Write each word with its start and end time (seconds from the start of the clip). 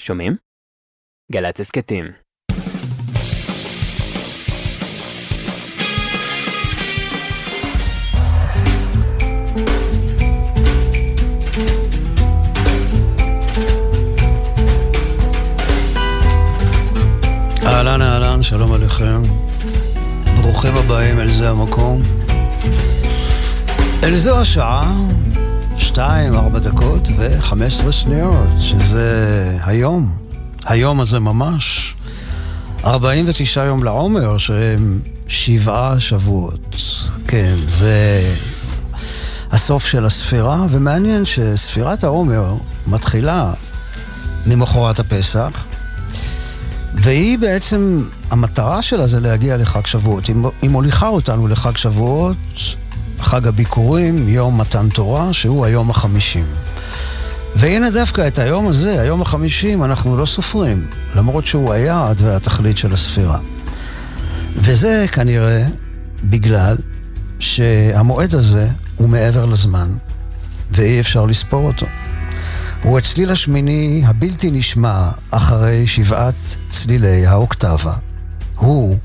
שומעים? 0.00 0.36
גל"צ 1.32 1.60
הסכתים. 1.60 2.04
אהלן 17.66 18.02
אהלן, 18.02 18.42
שלום 18.42 18.72
עליכם. 18.72 19.22
ברוכים 20.42 20.76
הבאים 20.76 21.20
אל 21.20 21.28
זה 21.28 21.50
המקום. 21.50 22.02
אל 24.04 24.16
זו 24.16 24.40
השעה, 24.40 24.92
שתיים, 25.92 26.34
ארבע 26.34 26.58
דקות 26.58 27.08
וחמש 27.18 27.74
עשרה 27.74 27.92
שניות, 27.92 28.48
שזה 28.58 29.56
היום, 29.64 30.16
היום 30.64 31.00
הזה 31.00 31.20
ממש. 31.20 31.94
49 32.84 33.64
יום 33.64 33.84
לעומר, 33.84 34.38
שהם 34.38 35.00
שבעה 35.28 36.00
שבועות. 36.00 36.76
כן, 37.28 37.54
זה 37.68 38.34
הסוף 39.50 39.86
של 39.86 40.06
הספירה, 40.06 40.66
ומעניין 40.70 41.24
שספירת 41.24 42.04
העומר 42.04 42.54
מתחילה 42.86 43.52
ממחרת 44.46 44.98
הפסח, 44.98 45.66
והיא 46.94 47.38
בעצם, 47.38 48.04
המטרה 48.30 48.82
שלה 48.82 49.06
זה 49.06 49.20
להגיע 49.20 49.56
לחג 49.56 49.86
שבועות. 49.86 50.26
היא, 50.62 50.70
מוליכה 50.70 51.08
אותנו 51.08 51.48
לחג 51.48 51.76
שבועות, 51.76 52.36
חג 53.22 53.46
הביקורים, 53.46 54.28
יום 54.28 54.60
מתן 54.60 54.88
תורה, 54.88 55.32
שהוא 55.32 55.64
היום 55.64 55.90
החמישים. 55.90 56.44
והנה 57.56 57.90
דווקא 57.90 58.26
את 58.26 58.38
היום 58.38 58.68
הזה, 58.68 59.00
היום 59.00 59.22
החמישים, 59.22 59.84
אנחנו 59.84 60.16
לא 60.16 60.26
סופרים, 60.26 60.86
למרות 61.16 61.46
שהוא 61.46 61.72
היעד 61.72 62.20
והתכלית 62.20 62.78
של 62.78 62.92
הספירה. 62.92 63.38
וזה 64.56 65.06
כנראה 65.12 65.64
בגלל 66.24 66.76
שהמועד 67.38 68.34
הזה 68.34 68.68
הוא 68.96 69.08
מעבר 69.08 69.46
לזמן, 69.46 69.88
ואי 70.70 71.00
אפשר 71.00 71.24
לספור 71.24 71.66
אותו. 71.66 71.86
הוא 72.82 72.98
הצליל 72.98 73.30
השמיני 73.30 74.02
הבלתי 74.06 74.50
נשמע 74.50 75.10
אחרי 75.30 75.86
שבעת 75.86 76.34
צלילי 76.70 77.26
האוקטבה. 77.26 77.94
הוא 78.56 78.96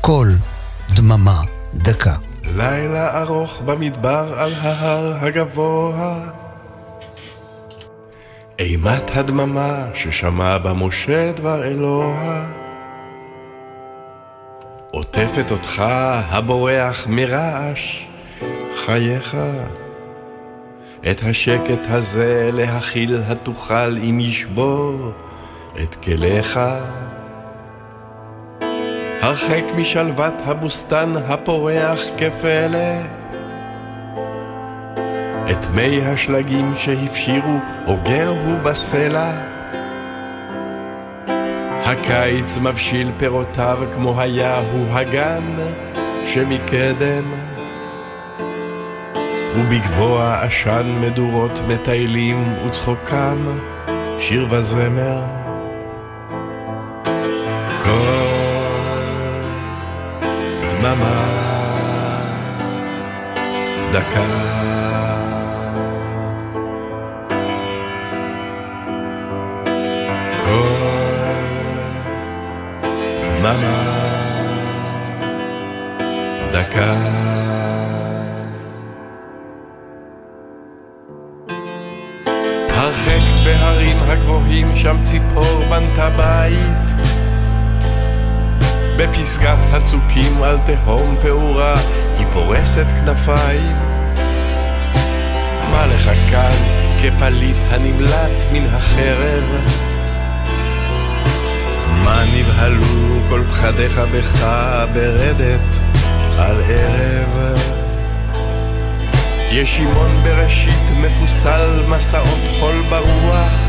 קול 0.00 0.36
דממה 0.94 1.42
דקה. 1.74 2.29
לילה 2.56 3.22
ארוך 3.22 3.60
במדבר 3.60 4.34
על 4.36 4.52
ההר 4.60 5.16
הגבוה. 5.20 6.14
אימת 8.58 9.16
הדממה 9.16 9.86
ששמע 9.94 10.58
בה 10.58 10.72
משה 10.72 11.32
דבר 11.32 11.64
אלוה. 11.64 12.46
עוטפת 14.90 15.50
אותך 15.50 15.82
הבורח 16.30 17.06
מרעש 17.06 18.04
חייך. 18.84 19.36
את 21.10 21.22
השקט 21.22 21.86
הזה 21.88 22.50
להכיל 22.52 23.16
התוכל 23.26 23.98
אם 23.98 24.20
ישבור 24.20 25.12
את 25.82 25.94
כליך. 25.94 26.60
הרחק 29.20 29.64
משלוות 29.76 30.34
הבוסתן 30.44 31.12
הפורח 31.28 32.00
כפלא. 32.18 33.00
את 35.50 35.66
מי 35.74 36.00
השלגים 36.02 36.72
שהפשירו 36.76 37.56
אוגר 37.86 38.28
הוא 38.28 38.58
בסלע. 38.58 39.30
הקיץ 41.84 42.58
מבשיל 42.58 43.12
פירותיו 43.18 43.78
כמו 43.92 44.20
היה 44.20 44.58
הוא 44.58 44.86
הגן 44.90 45.44
שמקדם. 46.24 47.32
ובגבוה 49.56 50.42
עשן 50.42 50.98
מדורות 51.00 51.60
מטיילים 51.68 52.54
וצחוקם 52.66 53.38
שיר 54.18 54.46
וזמר. 54.50 55.22
קול 57.84 58.09
דממה. 60.80 61.26
דקה. 63.92 64.50
דממה. 73.42 73.90
דקה. 76.52 76.94
הרחק 82.68 83.44
בהרים 83.44 83.96
הגבוהים 84.06 84.66
שם 84.76 84.96
ציפור 85.02 85.64
בנתה 85.70 86.10
בית 86.10 86.89
בפסגת 89.00 89.58
הצוקים 89.72 90.42
על 90.42 90.58
תהום 90.66 91.16
פעורה 91.22 91.74
היא 92.18 92.26
פורסת 92.32 92.86
כנפיים. 92.86 93.76
מה 95.70 95.86
לך 95.86 96.10
כאן 96.30 96.56
כפליט 97.02 97.56
הנמלט 97.70 98.44
מן 98.52 98.66
החרב? 98.66 99.44
מה 102.04 102.24
נבהלו 102.34 103.20
כל 103.28 103.42
פחדיך 103.50 104.00
בך 104.12 104.46
ברדת 104.94 105.78
על 106.38 106.62
ערב? 106.62 107.60
ישימון 109.50 110.20
בראשית 110.22 110.90
מפוסל 110.96 111.82
מסעות 111.88 112.40
חול 112.60 112.82
ברוח 112.90 113.59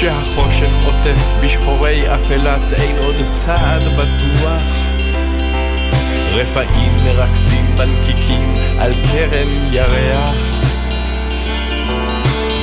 שהחושך 0.00 0.72
עוטף 0.84 1.20
בשחורי 1.42 2.14
אפלת 2.14 2.72
אין 2.72 2.96
עוד 2.98 3.14
צעד 3.32 3.82
בטוח. 3.82 4.62
רפאים 6.32 6.92
מרקדים 7.04 7.76
בנקיקים 7.76 8.56
על 8.78 8.94
קרן 8.94 9.72
ירח. 9.72 10.36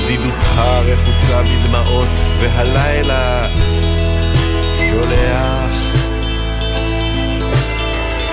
בדידותך 0.04 0.60
רחוצה 0.84 1.42
בדמעות 1.42 2.08
והלילה 2.40 3.48
שולח. 4.90 5.74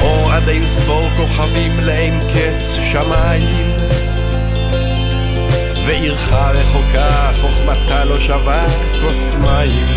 אור 0.01 0.31
עד 0.31 0.50
אין 0.50 0.67
ספור 0.67 1.09
כוכבים 1.17 1.79
לאין 1.79 2.28
קץ 2.34 2.75
שמיים 2.91 3.72
ועירך 5.91 6.34
רחוקה 6.34 7.31
חוכמתה 7.41 8.06
לא 8.06 8.19
שווה 8.19 8.68
כוס 9.02 9.35
מים. 9.35 9.88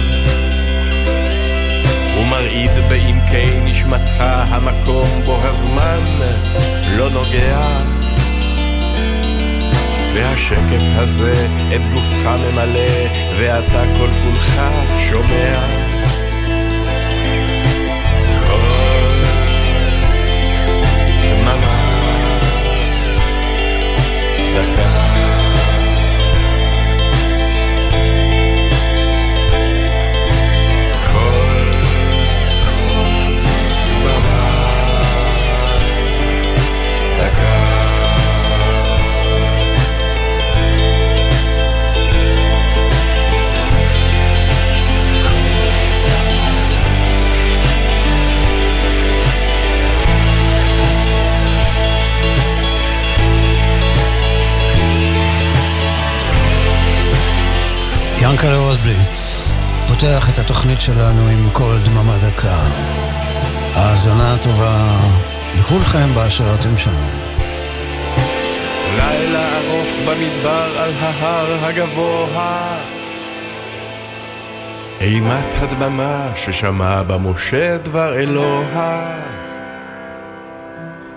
ומרעיד 2.19 2.71
בעמקי 2.89 3.61
נשמתך 3.65 4.25
המקום 4.27 5.09
בו 5.25 5.39
הזמן 5.43 6.01
לא 6.97 7.11
נוגע. 7.11 7.81
והשקט 10.15 10.85
הזה 10.95 11.47
את 11.77 11.87
גופך 11.87 12.27
ממלא 12.27 13.09
ואתה 13.39 13.85
כל 13.99 14.09
כולך 14.25 14.61
שומע 15.11 15.85
ינקלה 58.25 58.57
רוזבליץ 58.57 59.49
פותח 59.89 60.29
את 60.35 60.39
התוכנית 60.39 60.81
שלנו 60.81 61.29
עם 61.29 61.51
קול 61.51 61.79
דממה 61.85 62.19
דקה. 62.19 62.63
האזנה 63.75 64.37
טובה 64.43 64.99
לכולכם 65.59 66.15
באשר 66.15 66.55
אתם 66.55 66.79
שם. 66.79 67.09
לילה 68.97 69.59
ארוך 69.59 69.89
במדבר 70.09 70.79
על 70.79 70.93
ההר 71.01 71.65
הגבוה 71.65 72.79
אימת 75.01 75.55
הדממה 75.55 76.33
ששמע 76.37 77.03
במשה 77.03 77.79
דבר 77.79 78.15
אלוה. 78.15 79.15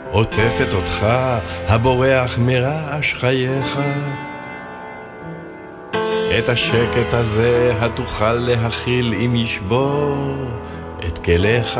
עוטפת 0.09 0.73
אותך 0.73 1.07
הבורח 1.67 2.37
מרעש 2.37 3.13
חייך. 3.13 3.79
את 6.39 6.49
השקט 6.49 7.13
הזה 7.13 7.73
התוכל 7.79 8.33
להכיל 8.33 9.13
אם 9.13 9.35
ישבור 9.35 10.35
את 11.07 11.17
כליך. 11.17 11.79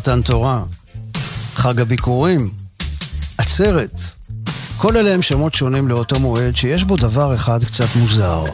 מתן 0.00 0.22
תורה, 0.22 0.62
חג 1.54 1.80
הביקורים, 1.80 2.50
עצרת. 3.38 4.00
כל 4.76 4.96
אלה 4.96 5.14
הם 5.14 5.22
שמות 5.22 5.54
שונים 5.54 5.88
לאותו 5.88 6.20
מועד 6.20 6.56
שיש 6.56 6.84
בו 6.84 6.96
דבר 6.96 7.34
אחד 7.34 7.64
קצת 7.64 7.96
מוזר. 7.96 8.44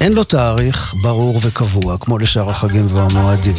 אין 0.00 0.12
לו 0.12 0.24
תאריך 0.24 0.94
ברור 1.02 1.40
וקבוע, 1.42 1.98
כמו 1.98 2.18
לשאר 2.18 2.50
החגים 2.50 2.94
והמועדים. 2.94 3.56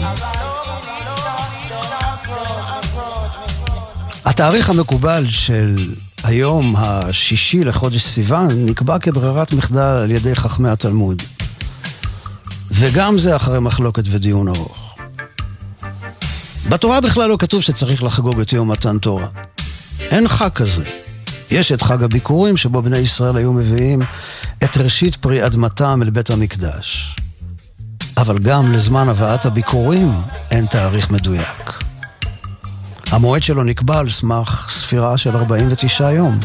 התאריך 4.26 4.70
המקובל 4.70 5.30
של 5.30 5.94
היום 6.24 6.76
השישי 6.78 7.64
לחודש 7.64 8.06
סיוון 8.06 8.66
נקבע 8.66 9.00
כברירת 9.00 9.54
מחדל 9.54 9.80
על 9.80 10.12
ידי 10.12 10.36
חכמי 10.36 10.70
התלמוד. 10.70 11.22
וגם 12.72 13.18
זה 13.18 13.36
אחרי 13.36 13.60
מחלוקת 13.60 14.04
ודיון 14.08 14.48
ארוך. 14.48 14.87
בתורה 16.70 17.02
בכלל 17.02 17.30
לא 17.30 17.38
כתוב 17.40 17.62
שצריך 17.62 18.04
לחגוג 18.04 18.40
את 18.40 18.54
יום 18.54 18.72
מתן 18.72 18.98
תורה. 18.98 19.28
אין 20.00 20.28
חג 20.28 20.50
כזה. 20.50 20.84
יש 21.52 21.72
את 21.72 21.82
חג 21.82 22.04
הביקורים 22.04 22.58
שבו 22.58 22.82
בני 22.82 22.98
ישראל 22.98 23.38
היו 23.38 23.54
מביאים 23.54 24.02
את 24.64 24.78
ראשית 24.78 25.16
פרי 25.16 25.46
אדמתם 25.46 26.00
אל 26.04 26.10
בית 26.10 26.30
המקדש. 26.30 27.16
אבל 28.18 28.40
גם 28.40 28.74
לזמן 28.74 29.10
הבאת 29.10 29.46
הביקורים 29.46 30.12
אין 30.52 30.66
תאריך 30.66 31.12
מדויק. 31.12 31.84
המועד 33.12 33.44
שלו 33.44 33.64
נקבע 33.64 33.98
על 33.98 34.10
סמך 34.10 34.68
ספירה 34.70 35.18
של 35.18 35.38
49 35.38 36.12
יום, 36.12 36.40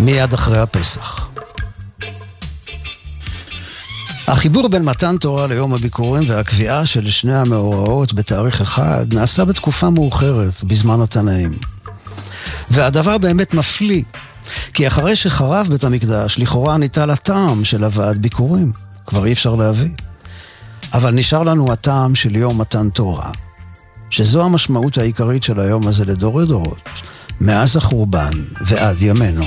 מיד 0.00 0.32
אחרי 0.34 0.58
הפסח. 0.58 1.29
החיבור 4.30 4.68
בין 4.68 4.82
מתן 4.84 5.16
תורה 5.16 5.46
ליום 5.46 5.74
הביקורים 5.74 6.30
והקביעה 6.30 6.86
של 6.86 7.10
שני 7.10 7.34
המאורעות 7.34 8.12
בתאריך 8.12 8.60
אחד 8.60 9.14
נעשה 9.14 9.44
בתקופה 9.44 9.90
מאוחרת, 9.90 10.64
בזמן 10.64 11.00
התנאים. 11.00 11.58
והדבר 12.70 13.18
באמת 13.18 13.54
מפליא, 13.54 14.02
כי 14.74 14.86
אחרי 14.86 15.16
שחרב 15.16 15.66
בית 15.70 15.84
המקדש, 15.84 16.38
לכאורה 16.38 16.76
ניטל 16.76 17.10
הטעם 17.10 17.64
של 17.64 17.84
הבאת 17.84 18.18
ביקורים. 18.18 18.72
כבר 19.06 19.26
אי 19.26 19.32
אפשר 19.32 19.54
להביא. 19.54 19.90
אבל 20.94 21.10
נשאר 21.10 21.42
לנו 21.42 21.72
הטעם 21.72 22.14
של 22.14 22.36
יום 22.36 22.60
מתן 22.60 22.90
תורה, 22.90 23.30
שזו 24.10 24.44
המשמעות 24.44 24.98
העיקרית 24.98 25.42
של 25.42 25.60
היום 25.60 25.88
הזה 25.88 26.04
לדורי 26.04 26.46
דורות, 26.46 26.88
מאז 27.40 27.76
החורבן 27.76 28.32
ועד 28.60 29.02
ימינו. 29.02 29.44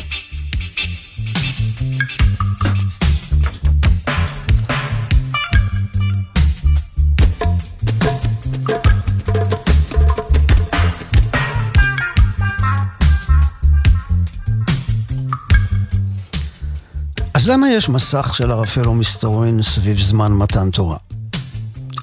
אז 17.43 17.49
למה 17.49 17.69
יש 17.69 17.89
מסך 17.89 18.33
של 18.37 18.51
ערפל 18.51 18.87
ומסתורין 18.87 19.61
סביב 19.63 20.01
זמן 20.01 20.31
מתן 20.31 20.69
תורה? 20.71 20.97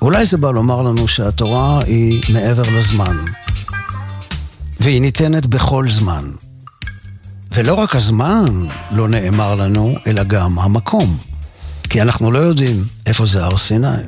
אולי 0.02 0.26
זה 0.26 0.36
בא 0.36 0.50
לומר 0.50 0.82
לנו 0.82 1.08
שהתורה 1.08 1.82
היא 1.84 2.22
מעבר 2.28 2.62
לזמן, 2.78 3.16
והיא 4.80 5.00
ניתנת 5.00 5.46
בכל 5.46 5.90
זמן. 5.90 6.24
ולא 7.54 7.74
רק 7.74 7.96
הזמן 7.96 8.44
לא 8.92 9.08
נאמר 9.08 9.54
לנו, 9.54 9.94
אלא 10.06 10.24
גם 10.24 10.58
המקום. 10.58 11.16
כי 11.82 12.02
אנחנו 12.02 12.32
לא 12.32 12.38
יודעים 12.38 12.76
איפה 13.06 13.26
זה 13.26 13.44
הר 13.44 13.56
סיני. 13.56 14.02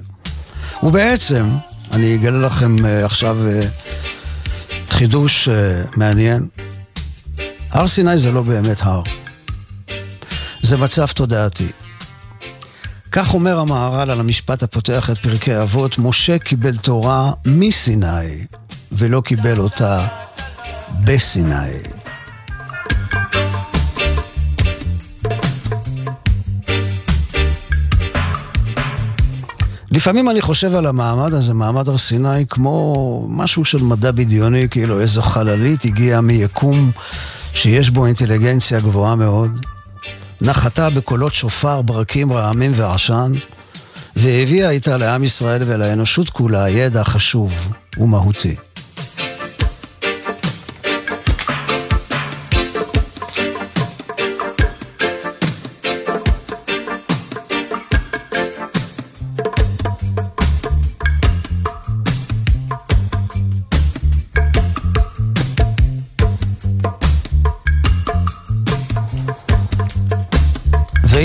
ובעצם, 0.83 1.49
אני 1.93 2.15
אגלה 2.15 2.47
לכם 2.47 2.87
אה, 2.87 3.05
עכשיו 3.05 3.37
אה, 3.49 3.61
חידוש 4.89 5.49
אה, 5.49 5.83
מעניין. 5.97 6.47
הר 7.71 7.89
סיני 7.89 8.19
זה 8.19 8.33
לא 8.33 8.43
באמת 8.43 8.77
הר. 8.81 9.03
זה 10.73 10.79
מצב 10.79 11.07
תודעתי. 11.07 11.69
כך 13.13 13.35
אומר 13.35 13.59
המהר"ל 13.59 14.11
על 14.11 14.21
המשפט 14.21 14.63
הפותח 14.63 15.11
את 15.11 15.19
פרקי 15.19 15.63
אבות, 15.63 15.99
משה 15.99 16.39
קיבל 16.39 16.77
תורה 16.77 17.33
מסיני, 17.47 18.47
ולא 18.93 19.21
קיבל 19.21 19.59
אותה 19.59 20.07
בסיני. 21.05 21.73
לפעמים 29.91 30.31
אני 30.31 30.41
חושב 30.41 30.75
על 30.75 30.87
המעמד 30.87 31.35
הזה, 31.35 31.55
מעמד 31.55 31.89
הר 31.89 31.99
סיני, 31.99 32.47
כמו 32.51 33.27
משהו 33.29 33.65
של 33.65 33.83
מדע 33.83 34.11
בדיוני, 34.11 34.69
כאילו 34.71 35.01
איזו 35.01 35.23
חללית 35.23 35.85
הגיעה 35.85 36.21
מיקום 36.21 36.91
שיש 37.53 37.91
בו 37.91 38.07
אינטליגנציה 38.07 38.81
גבוהה 38.81 39.17
מאוד. 39.17 39.67
נחתה 40.45 40.91
בקולות 40.91 41.35
שופר, 41.35 41.83
ברקים, 41.83 42.33
רעמים 42.33 42.73
ועשן, 42.77 43.33
והביאה 44.17 44.71
איתה 44.71 44.97
לעם 44.97 45.25
ישראל 45.25 45.63
ולאנושות 45.67 46.31
כולה 46.31 46.69
ידע 46.69 47.05
חשוב 47.05 47.53
ומהותי. 47.99 48.55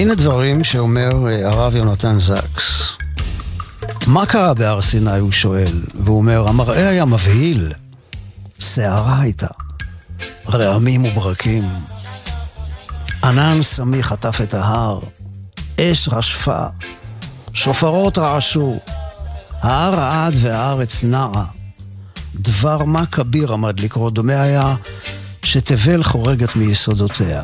והנה 0.08 0.16
דברים 0.16 0.64
שאומר 0.64 1.28
אה, 1.28 1.50
הרב 1.50 1.76
יונתן 1.76 2.20
זקס. 2.20 2.92
מה 4.08 4.26
קרה 4.26 4.54
בהר 4.54 4.82
סיני, 4.82 5.20
הוא 5.20 5.32
שואל, 5.32 5.82
והוא 6.04 6.18
אומר, 6.18 6.48
המראה 6.48 6.90
היה 6.90 7.06
מבהיל. 7.06 7.74
סערה 8.60 9.20
הייתה, 9.22 9.48
רעמים 10.50 11.06
וברקים. 11.06 11.64
ענן 13.24 13.64
סמיך 13.64 14.08
חטף 14.08 14.40
את 14.44 14.54
ההר, 14.54 15.00
אש 15.80 16.10
רשפה, 16.12 16.66
שופרות 17.54 18.18
רעשו, 18.18 18.80
ההר 19.62 19.94
רעד 19.94 20.34
והארץ 20.42 21.04
נעה. 21.04 21.46
דבר 22.36 22.84
מה 22.84 23.06
כביר 23.06 23.54
עמד 23.54 23.80
לקרוא, 23.80 24.12
דומה 24.12 24.42
היה 24.42 24.76
שתבל 25.46 26.04
חורגת 26.04 26.56
מיסודותיה. 26.56 27.42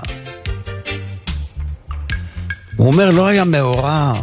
הוא 2.76 2.88
אומר, 2.88 3.12
לא 3.12 3.28
היה 3.28 3.44
מאורע 3.44 4.14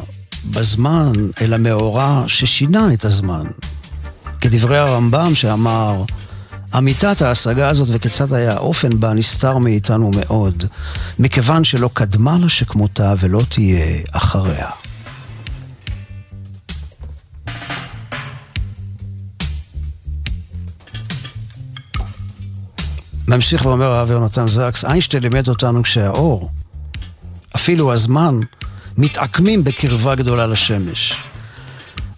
בזמן, 0.51 1.13
אלא 1.41 1.57
מאורע 1.57 2.25
ששינה 2.27 2.93
את 2.93 3.05
הזמן. 3.05 3.47
כדברי 4.41 4.79
הרמב"ם 4.79 5.35
שאמר, 5.35 6.05
אמיתת 6.79 7.23
ההשגה 7.23 7.69
הזאת 7.69 7.89
וכיצד 7.93 8.33
היה 8.33 8.53
האופן 8.53 9.01
בה 9.01 9.15
נסתר 9.15 9.59
מאיתנו 9.59 10.11
מאוד, 10.21 10.65
מכיוון 11.19 11.65
שלא 11.65 11.91
קדמה 11.95 12.39
לה 12.39 12.49
שכמותה 12.49 13.15
ולא 13.21 13.41
תהיה 13.49 14.03
אחריה. 14.13 14.69
ממשיך 23.29 23.67
ואומר 23.67 23.87
הרב 23.87 24.11
יונתן 24.11 24.47
זקס, 24.47 24.85
איינשטיין 24.85 25.23
לימד 25.23 25.49
אותנו 25.49 25.83
כשהאור, 25.83 26.51
אפילו 27.71 27.93
הזמן, 27.93 28.41
מתעקמים 28.97 29.65
בקרבה 29.65 30.15
גדולה 30.15 30.47
לשמש. 30.47 31.15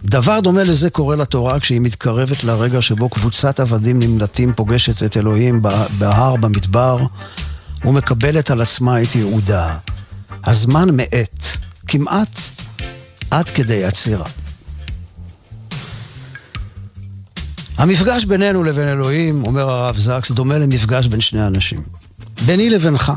דבר 0.04 0.40
דומה 0.40 0.62
לזה 0.62 0.90
קורה 0.90 1.16
לתורה 1.16 1.60
כשהיא 1.60 1.80
מתקרבת 1.80 2.44
לרגע 2.44 2.82
שבו 2.82 3.08
קבוצת 3.08 3.60
עבדים 3.60 3.98
נמלטים 4.02 4.52
פוגשת 4.52 5.02
את 5.02 5.16
אלוהים 5.16 5.62
בהר 5.98 6.36
במדבר 6.36 6.98
ומקבלת 7.84 8.50
על 8.50 8.60
עצמה 8.60 9.02
את 9.02 9.14
ייעודה. 9.14 9.76
הזמן 10.46 10.96
מאט, 10.96 11.46
כמעט 11.88 12.40
עד 13.30 13.50
כדי 13.50 13.84
עצירה. 13.84 14.26
המפגש 17.78 18.24
בינינו 18.24 18.64
לבין 18.64 18.88
אלוהים, 18.88 19.44
אומר 19.44 19.70
הרב 19.70 19.98
זקס, 19.98 20.30
דומה 20.30 20.58
למפגש 20.58 21.06
בין 21.06 21.20
שני 21.20 21.46
אנשים. 21.46 21.82
ביני 22.46 22.70
לבינך. 22.70 23.12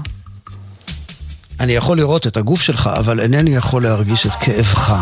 אני 1.60 1.72
יכול 1.72 1.98
לראות 1.98 2.28
את 2.28 2.38
הגוף 2.38 2.62
שלך, 2.62 2.90
אבל 2.94 3.20
אינני 3.20 3.56
יכול 3.56 3.84
להרגיש 3.84 4.28
את 4.28 4.32
כאבך. 4.32 4.96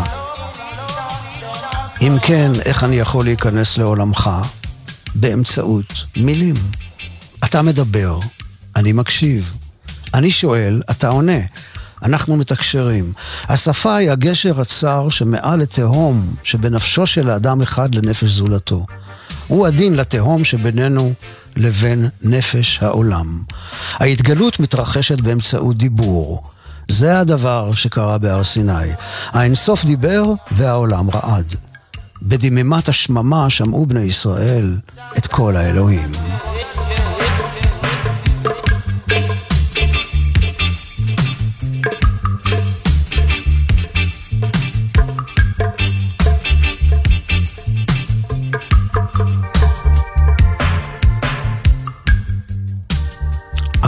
אם 2.02 2.12
כן, 2.22 2.50
איך 2.64 2.84
אני 2.84 2.96
יכול 2.96 3.24
להיכנס 3.24 3.78
לעולמך? 3.78 4.30
באמצעות 5.14 5.94
מילים. 6.16 6.54
אתה 7.44 7.62
מדבר, 7.62 8.18
אני 8.76 8.92
מקשיב. 8.92 9.52
אני 10.14 10.30
שואל, 10.30 10.82
אתה 10.90 11.08
עונה. 11.08 11.38
אנחנו 12.02 12.36
מתקשרים. 12.36 13.12
השפה 13.48 13.96
היא 13.96 14.10
הגשר 14.10 14.60
הצר 14.60 15.08
שמעל 15.10 15.60
לתהום 15.60 16.34
שבנפשו 16.42 17.06
של 17.06 17.30
האדם 17.30 17.62
אחד 17.62 17.94
לנפש 17.94 18.28
זולתו. 18.28 18.86
הוא 19.46 19.66
הדין 19.66 19.94
לתהום 19.96 20.44
שבינינו 20.44 21.12
לבין 21.56 22.08
נפש 22.22 22.78
העולם. 22.82 23.42
ההתגלות 23.94 24.60
מתרחשת 24.60 25.20
באמצעות 25.20 25.76
דיבור. 25.76 26.42
זה 26.88 27.18
הדבר 27.18 27.72
שקרה 27.72 28.18
בהר 28.18 28.44
סיני. 28.44 28.92
האינסוף 29.30 29.84
דיבר 29.84 30.24
והעולם 30.52 31.10
רעד. 31.10 31.54
בדממת 32.22 32.88
השממה 32.88 33.50
שמעו 33.50 33.86
בני 33.86 34.00
ישראל 34.00 34.76
את 35.18 35.26
כל 35.26 35.56
האלוהים. 35.56 36.10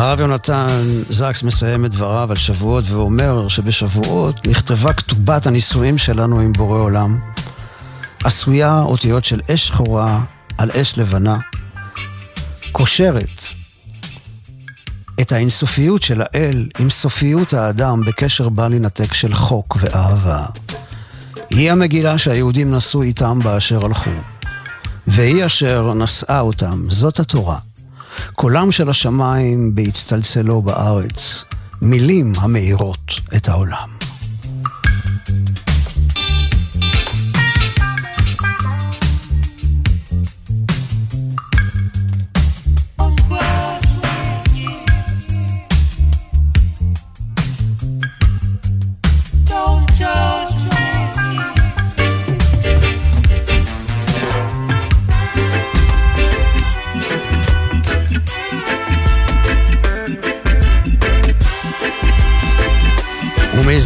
הרב 0.07 0.21
יונתן 0.21 0.67
זקס 1.09 1.43
מסיים 1.43 1.85
את 1.85 1.91
דבריו 1.91 2.31
על 2.31 2.37
שבועות 2.37 2.85
ואומר 2.91 3.49
שבשבועות 3.49 4.47
נכתבה 4.47 4.93
כתובת 4.93 5.47
הנישואים 5.47 5.99
שלנו 5.99 6.41
עם 6.41 6.53
בורא 6.53 6.79
עולם. 6.79 7.19
עשויה 8.25 8.83
אותיות 8.83 9.25
של 9.25 9.41
אש 9.55 9.69
שחורה 9.69 10.25
על 10.59 10.71
אש 10.71 10.99
לבנה, 10.99 11.39
קושרת 12.73 13.43
את 15.21 15.33
האינסופיות 15.33 16.03
של 16.03 16.23
האל 16.25 16.69
עם 16.79 16.91
סופיות 16.91 17.53
האדם 17.53 18.01
בקשר 18.07 18.49
בל 18.49 18.73
יינתק 18.73 19.15
של 19.15 19.35
חוק 19.35 19.77
ואהבה. 19.81 20.45
היא 21.51 21.73
המגילה 21.73 22.19
שהיהודים 22.19 22.75
נשאו 22.75 23.03
איתם 23.03 23.39
באשר 23.45 23.85
הלכו, 23.85 24.11
והיא 25.07 25.47
אשר 25.47 25.95
נשאה 25.95 26.41
אותם, 26.41 26.85
זאת 26.89 27.21
התורה. 27.21 27.59
קולם 28.35 28.73
של 28.73 28.91
השמיים 28.91 29.75
בהצטלצלו 29.75 30.63
בארץ, 30.63 31.45
מילים 31.83 32.33
המאירות 32.41 33.13
את 33.37 33.49
העולם. 33.49 33.96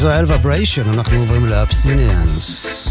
מישראל 0.00 0.24
ובריישן, 0.28 0.90
אנחנו 0.90 1.18
עוברים 1.18 1.46
לאבסיניאנס. 1.46 2.88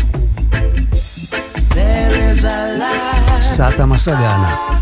סאטה 3.42 3.86
מסגנה. 3.86 4.79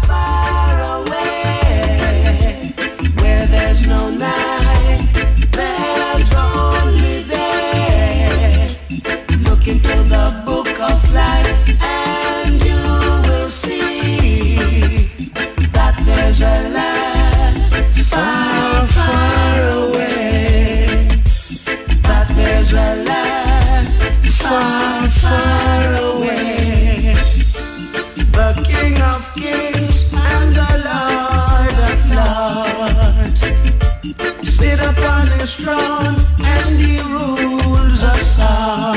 Throne 35.56 36.16
and 36.40 36.80
he 36.80 37.00
rules 37.02 38.04
us 38.04 38.40
all. 38.40 38.96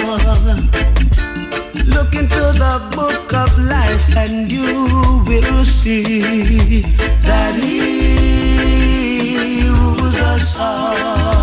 Look 1.95 2.14
into 2.14 2.52
the 2.64 2.90
book 2.97 3.33
of 3.33 3.59
life 3.59 4.04
and 4.16 4.50
you 4.50 5.23
will 5.26 5.64
see 5.64 6.80
that 7.23 7.54
he 7.62 8.99
rules 9.69 10.14
us 10.14 10.57
all. 10.57 11.39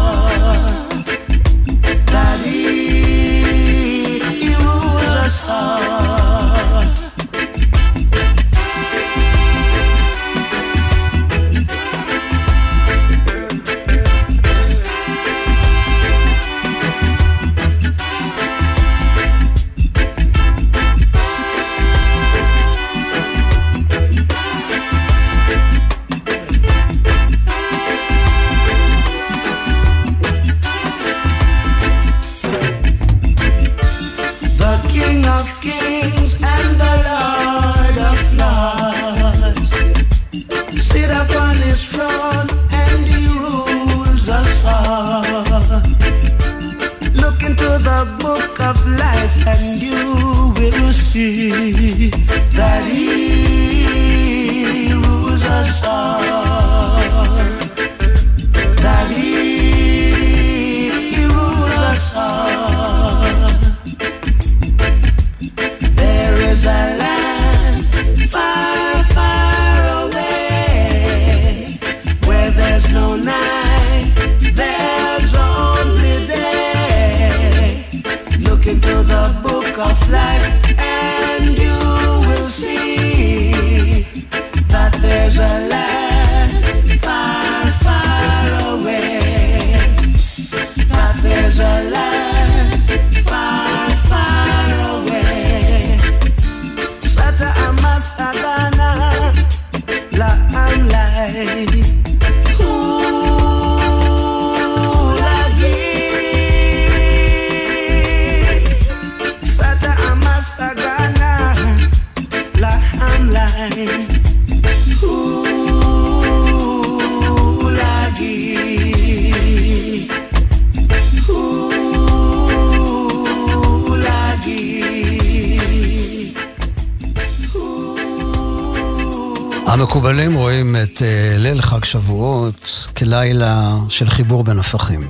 המקובלים 130.08 130.36
רואים 130.36 130.76
את 130.76 130.98
uh, 130.98 131.02
ליל 131.38 131.62
חג 131.62 131.84
שבועות 131.84 132.88
כלילה 132.98 133.78
של 133.90 134.10
חיבור 134.10 134.44
בין 134.44 134.60
הפכים. 134.60 135.08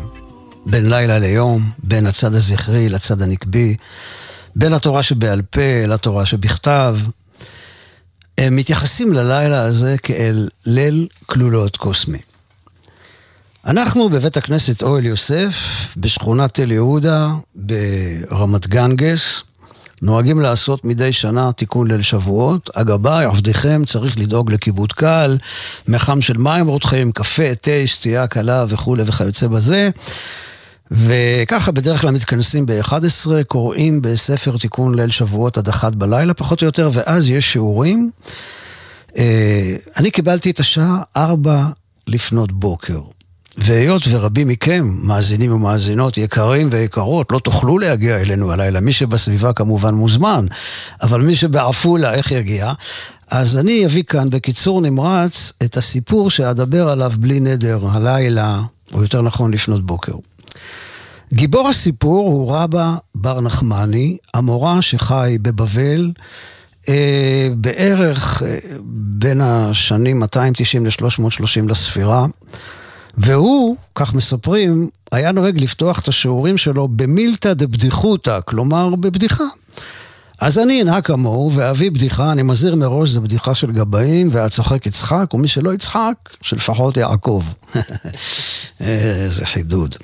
בין 0.66 0.89
לילה 0.89 1.20
ליום, 1.20 1.70
בין 1.84 2.08
הצד 2.08 2.34
הזכרי 2.34 2.89
לצד 2.89 3.22
הנקבי, 3.22 3.75
בין 4.56 4.74
התורה 4.74 5.04
שבעל 5.04 5.42
פה 5.42 5.86
לתורה 5.88 6.25
שבכתב. 6.25 6.98
הם 8.38 8.56
מתייחסים 8.56 9.13
ללילה 9.13 9.62
הזה 9.62 9.96
כאל 10.04 10.50
ליל 10.66 11.08
כלולות 11.25 11.77
קוסמי. 11.77 12.20
אנחנו 13.66 14.10
בבית 14.10 14.38
הכנסת 14.38 14.84
אוהל 14.84 15.06
יוסף, 15.06 15.56
בשכונת 15.98 16.54
תל 16.54 16.72
יהודה, 16.72 17.30
ברמת 17.56 18.68
גנגס, 18.68 19.44
נוהגים 20.01 20.42
לעשות 20.42 20.86
מדי 20.86 21.13
שנה 21.13 21.51
תיקון 21.51 21.92
ליל 21.92 22.01
שבועות. 22.01 22.70
הגבאי, 22.75 23.25
עבדיכם, 23.25 23.86
צריך 23.86 24.18
לדאוג 24.18 24.51
לכיבוד 24.51 24.94
קל, 24.94 25.38
מחם 25.88 26.22
של 26.22 26.38
מים 26.38 26.68
רותחים, 26.68 27.12
קפה, 27.12 27.56
תה, 27.62 27.72
שתייה 27.86 28.27
קלה 28.27 28.66
וכולי 28.70 29.04
וכיוצא 29.06 29.48
בזה. 29.48 29.89
וככה 30.92 31.72
בדרך 31.72 32.01
כלל 32.01 32.12
מתכנסים 32.12 32.66
ב-11, 32.66 33.27
קוראים 33.48 34.01
בספר 34.01 34.58
תיקון 34.58 34.96
ליל 34.96 35.12
שבועות 35.12 35.58
עד 35.58 35.70
אחת 35.70 35.96
בלילה, 35.96 36.34
פחות 36.34 36.62
או 36.62 36.66
יותר, 36.66 36.89
ואז 36.94 37.30
יש 37.30 37.54
שיעורים. 37.54 38.12
אה, 39.17 39.76
אני 39.98 40.12
קיבלתי 40.12 40.50
את 40.50 40.60
השעה 40.60 41.02
ארבע 41.17 41.65
לפנות 42.08 42.52
בוקר. 42.52 43.00
והיות 43.58 44.02
ורבים 44.10 44.48
מכם, 44.48 44.98
מאזינים 45.02 45.52
ומאזינות, 45.52 46.17
יקרים 46.17 46.70
ויקרות, 46.72 47.32
לא 47.32 47.39
תוכלו 47.39 47.78
להגיע 47.78 48.22
אלינו 48.22 48.52
הלילה, 48.52 48.80
מי 48.80 48.93
שבסביבה 48.93 49.54
כמובן 49.54 49.93
מוזמן, 49.93 50.46
אבל 51.02 51.22
מי 51.22 51.36
שבעפולה, 51.36 52.13
איך 52.13 52.32
יגיע? 52.32 52.74
אז 53.32 53.58
אני 53.58 53.86
אביא 53.86 54.04
כאן 54.04 54.30
בקיצור 54.30 54.82
נמרץ 54.82 55.54
את 55.63 55.78
הסיפור 55.78 56.30
שאדבר 56.30 56.89
עליו 56.89 57.12
בלי 57.20 57.39
נדר, 57.39 57.80
הלילה, 57.91 58.62
או 58.93 59.02
יותר 59.02 59.22
נכון 59.22 59.54
לפנות 59.54 59.86
בוקר. 59.86 60.13
גיבור 61.34 61.70
הסיפור 61.70 62.28
הוא 62.28 62.56
רבא 62.56 62.96
בר 63.15 63.41
נחמני, 63.41 64.17
המורה 64.34 64.82
שחי 64.82 65.38
בבבל, 65.41 66.12
אה, 66.89 67.50
בערך 67.56 68.43
אה, 68.43 68.58
בין 69.20 69.41
השנים 69.41 70.20
290 70.20 70.86
ל-330 70.86 71.70
לספירה. 71.70 72.26
והוא, 73.17 73.75
כך 73.95 74.13
מספרים, 74.13 74.89
היה 75.12 75.32
נוהג 75.32 75.62
לפתוח 75.62 75.99
את 75.99 76.08
השיעורים 76.08 76.58
שלו 76.58 76.88
במילתא 76.88 77.53
דבדיחותא, 77.53 78.39
כלומר 78.45 78.95
בבדיחה. 78.95 79.43
אז 80.39 80.60
אני 80.60 80.82
אנהג 80.82 81.03
כמוהו 81.03 81.51
ואביא 81.56 81.91
בדיחה, 81.91 82.32
אני 82.32 82.43
מזהיר 82.43 82.75
מראש, 82.75 83.10
זו 83.10 83.21
בדיחה 83.21 83.56
של 83.56 83.71
גבאים, 83.71 84.30
והצוחק 84.32 84.86
יצחק, 84.86 85.34
ומי 85.34 85.47
שלא 85.47 85.73
יצחק, 85.73 86.13
שלפחות 86.41 86.97
יעקב. 86.97 87.43
איזה 88.80 89.45
חידוד. 89.45 89.95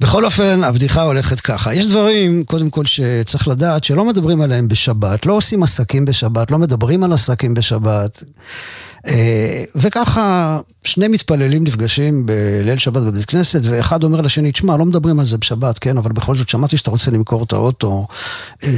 בכל 0.00 0.24
אופן, 0.24 0.64
הבדיחה 0.64 1.02
הולכת 1.02 1.40
ככה. 1.40 1.74
יש 1.74 1.86
דברים, 1.86 2.44
קודם 2.44 2.70
כל, 2.70 2.84
שצריך 2.84 3.48
לדעת, 3.48 3.84
שלא 3.84 4.04
מדברים 4.04 4.40
עליהם 4.40 4.68
בשבת, 4.68 5.26
לא 5.26 5.32
עושים 5.32 5.62
עסקים 5.62 6.04
בשבת, 6.04 6.50
לא 6.50 6.58
מדברים 6.58 7.04
על 7.04 7.12
עסקים 7.12 7.54
בשבת. 7.54 8.22
אה, 9.06 9.64
וככה 9.74 10.60
שני 10.84 11.08
מתפללים 11.08 11.64
נפגשים 11.64 12.26
בליל 12.26 12.78
שבת 12.78 13.02
בבית 13.02 13.24
כנסת, 13.24 13.60
ואחד 13.62 14.02
אומר 14.02 14.20
לשני, 14.20 14.52
תשמע, 14.52 14.76
לא 14.76 14.84
מדברים 14.84 15.20
על 15.20 15.26
זה 15.26 15.38
בשבת, 15.38 15.78
כן, 15.78 15.96
אבל 15.96 16.12
בכל 16.12 16.34
זאת 16.34 16.48
שמעתי 16.48 16.76
שאתה 16.76 16.90
רוצה 16.90 17.10
למכור 17.10 17.44
את 17.44 17.52
האוטו, 17.52 18.06
אה, 18.64 18.68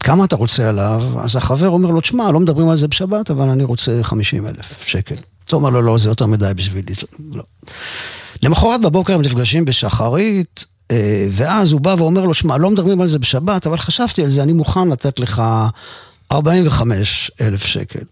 כמה 0.00 0.24
אתה 0.24 0.36
רוצה 0.36 0.68
עליו? 0.68 1.02
אז 1.22 1.36
החבר 1.36 1.68
אומר 1.68 1.90
לו, 1.90 2.00
תשמע, 2.00 2.32
לא 2.32 2.40
מדברים 2.40 2.68
על 2.68 2.76
זה 2.76 2.88
בשבת, 2.88 3.30
אבל 3.30 3.48
אני 3.48 3.64
רוצה 3.64 3.98
50 4.02 4.46
אלף 4.46 4.84
שקל. 4.84 5.16
אתה 5.44 5.56
אומר 5.56 5.70
לו, 5.70 5.82
לא, 5.82 5.98
זה 5.98 6.08
יותר 6.08 6.26
מדי 6.26 6.52
בשבילי, 6.56 6.94
לא. 7.32 7.42
למחרת 8.42 8.80
בבוקר 8.80 9.14
הם 9.14 9.22
נפגשים 9.22 9.64
בשחרית, 9.64 10.64
אה, 10.90 11.28
ואז 11.30 11.72
הוא 11.72 11.80
בא 11.80 11.94
ואומר 11.98 12.24
לו, 12.24 12.34
שמע, 12.34 12.56
לא 12.56 12.70
מדברים 12.70 13.00
על 13.00 13.08
זה 13.08 13.18
בשבת, 13.18 13.66
אבל 13.66 13.76
חשבתי 13.76 14.22
על 14.22 14.30
זה, 14.30 14.42
אני 14.42 14.52
מוכן 14.52 14.88
לתת 14.88 15.18
לך 15.18 15.42
45 16.32 17.30
אלף 17.40 17.64
שקל. 17.64 18.04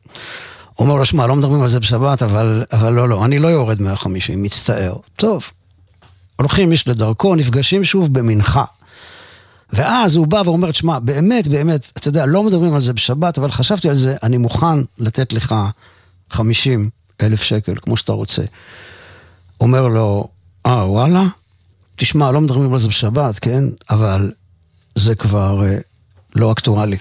אומר 0.78 0.96
לו, 0.96 1.04
שמע, 1.04 1.26
לא 1.26 1.36
מדברים 1.36 1.62
על 1.62 1.68
זה 1.68 1.80
בשבת, 1.80 2.22
אבל, 2.22 2.64
אבל 2.72 2.92
לא, 2.92 3.08
לא, 3.08 3.24
אני 3.24 3.38
לא 3.38 3.48
יורד 3.48 3.82
150, 3.82 4.42
מצטער. 4.42 4.96
טוב, 5.16 5.50
הולכים 6.36 6.72
איש 6.72 6.88
לדרכו, 6.88 7.34
נפגשים 7.34 7.84
שוב 7.84 8.18
במנחה. 8.18 8.64
ואז 9.72 10.16
הוא 10.16 10.26
בא 10.26 10.42
ואומר, 10.44 10.72
שמע, 10.72 10.98
באמת, 10.98 11.48
באמת, 11.48 11.92
אתה 11.98 12.08
יודע, 12.08 12.26
לא 12.26 12.42
מדברים 12.42 12.74
על 12.74 12.82
זה 12.82 12.92
בשבת, 12.92 13.38
אבל 13.38 13.50
חשבתי 13.50 13.88
על 13.88 13.96
זה, 13.96 14.16
אני 14.22 14.36
מוכן 14.36 14.78
לתת 14.98 15.32
לך 15.32 15.54
50 16.30 16.90
אלף 17.22 17.42
שקל, 17.42 17.74
כמו 17.82 17.96
שאתה 17.96 18.12
רוצה. 18.12 18.42
אומר 19.60 19.88
לו, 19.88 20.28
אה, 20.66 20.90
וואלה? 20.90 21.24
תשמע, 21.96 22.32
לא 22.32 22.40
מדברים 22.40 22.72
על 22.72 22.78
זה 22.78 22.88
בשבת, 22.88 23.38
כן? 23.38 23.64
אבל 23.90 24.32
זה 24.94 25.14
כבר 25.14 25.64
אה, 25.66 25.78
לא 26.34 26.52
אקטואלי. 26.52 26.96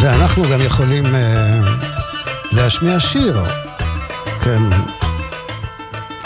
ואנחנו 0.00 0.44
גם 0.52 0.60
יכולים 0.60 1.04
uh, 1.04 1.08
להשמיע 2.52 3.00
שיר, 3.00 3.42
כן, 4.42 4.62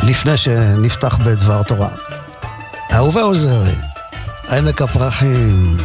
לפני 0.03 0.37
שנפתח 0.37 1.19
בדבר 1.25 1.63
תורה. 1.63 1.89
אהובה 2.93 3.23
עוזרי, 3.23 3.75
עמק 4.51 4.83
הפרחים. 4.83 5.77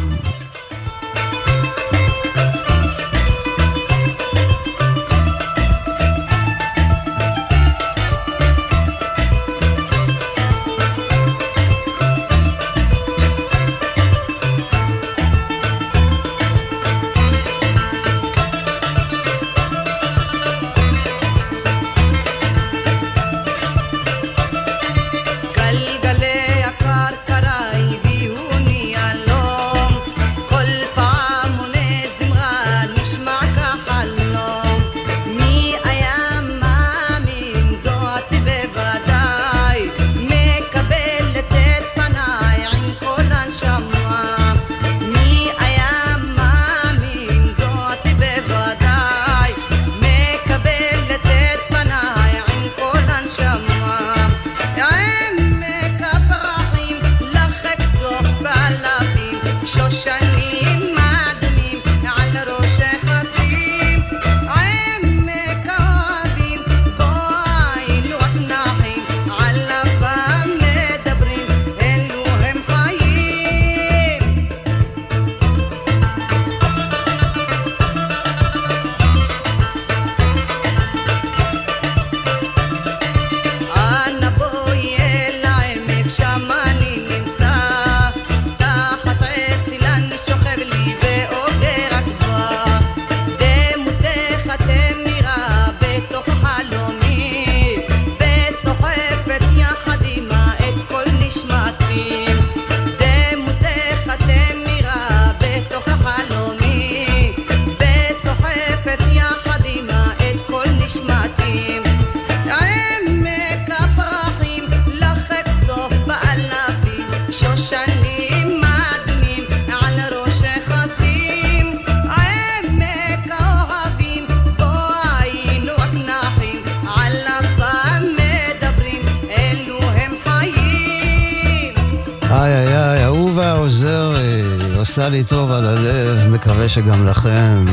עשה 134.98 135.08
לי 135.08 135.24
טוב 135.24 135.50
על 135.50 135.66
הלב, 135.66 136.28
מקווה 136.28 136.68
שגם 136.68 137.06
לכם. 137.06 137.64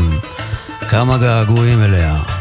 כמה 0.90 1.18
געגועים 1.18 1.84
אליה. 1.84 2.35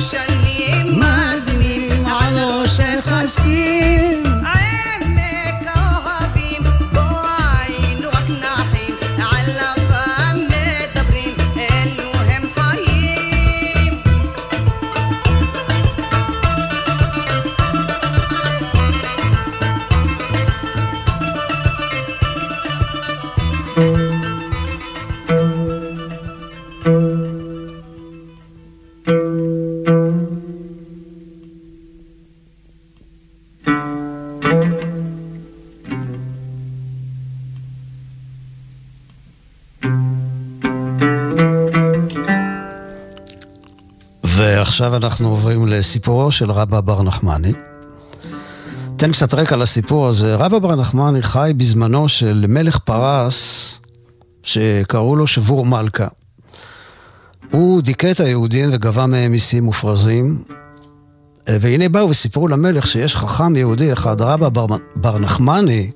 ocean 0.00 0.29
אנחנו 45.04 45.28
עוברים 45.28 45.66
לסיפורו 45.66 46.32
של 46.32 46.50
רבא 46.50 46.80
בר 46.80 47.02
נחמני. 47.02 47.52
תן 48.96 49.12
קצת 49.12 49.34
רקע 49.34 49.56
לסיפור 49.56 50.08
הזה. 50.08 50.36
רבא 50.36 50.58
בר 50.58 50.76
נחמני 50.76 51.22
חי 51.22 51.52
בזמנו 51.56 52.08
של 52.08 52.44
מלך 52.48 52.78
פרס 52.78 53.78
שקראו 54.42 55.16
לו 55.16 55.26
שבור 55.26 55.66
מלכה. 55.66 56.06
הוא 57.50 57.82
דיכא 57.82 58.10
את 58.10 58.20
היהודים 58.20 58.68
וגבה 58.72 59.06
מהם 59.06 59.32
מיסים 59.32 59.64
מופרזים. 59.64 60.44
והנה 61.48 61.88
באו 61.88 62.10
וסיפרו 62.10 62.48
למלך 62.48 62.86
שיש 62.86 63.16
חכם 63.16 63.56
יהודי 63.56 63.92
אחד, 63.92 64.20
רבא 64.20 64.48
בר, 64.48 64.66
בר 64.96 65.18
נחמני, 65.18 65.90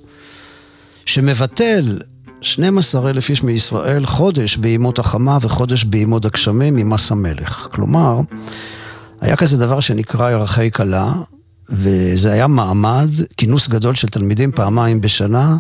שמבטל 1.07 1.99
12 2.40 3.11
אלף 3.11 3.31
איש 3.31 3.43
מישראל 3.43 4.07
חודש 4.07 4.57
בימות 4.57 4.99
החמה 4.99 5.38
וחודש 5.40 5.85
בימות 5.85 6.25
הגשמים 6.25 6.77
ממס 6.77 7.12
המלך. 7.12 7.69
כלומר, 7.73 8.21
היה 9.25 9.37
כזה 9.37 9.57
דבר 9.57 9.81
שנקרא 9.81 10.31
ירחי 10.31 10.71
כלה, 10.71 11.13
וזה 11.71 12.33
היה 12.33 12.47
מעמד, 12.47 13.09
כינוס 13.37 13.69
גדול 13.69 13.95
של 13.95 14.09
תלמידים 14.09 14.53
פעמיים 14.53 15.01
בשנה, 15.01 15.57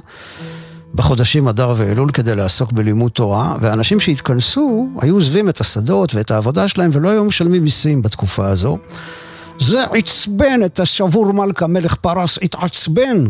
בחודשים 0.94 1.48
אדר 1.48 1.74
ואלול 1.76 2.10
כדי 2.10 2.34
לעסוק 2.34 2.72
בלימוד 2.72 3.12
תורה, 3.12 3.56
ואנשים 3.60 4.00
שהתכנסו 4.00 4.88
היו 5.00 5.14
עוזבים 5.14 5.48
את 5.48 5.60
השדות 5.60 6.14
ואת 6.14 6.30
העבודה 6.30 6.68
שלהם 6.68 6.90
ולא 6.92 7.08
היו 7.08 7.24
משלמים 7.24 7.64
מיסים 7.64 8.02
בתקופה 8.02 8.48
הזו. 8.48 8.78
זה 9.60 9.84
עצבן 9.84 10.60
את 10.64 10.80
השבור 10.80 11.32
מלכה 11.32 11.66
מלך 11.66 11.94
פרס, 11.94 12.38
התעצבן. 12.42 13.26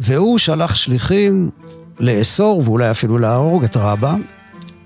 והוא 0.00 0.38
שלח 0.38 0.74
שליחים 0.74 1.50
לאסור 2.00 2.62
ואולי 2.64 2.90
אפילו 2.90 3.18
להרוג 3.18 3.64
את 3.64 3.76
רבא, 3.76 4.14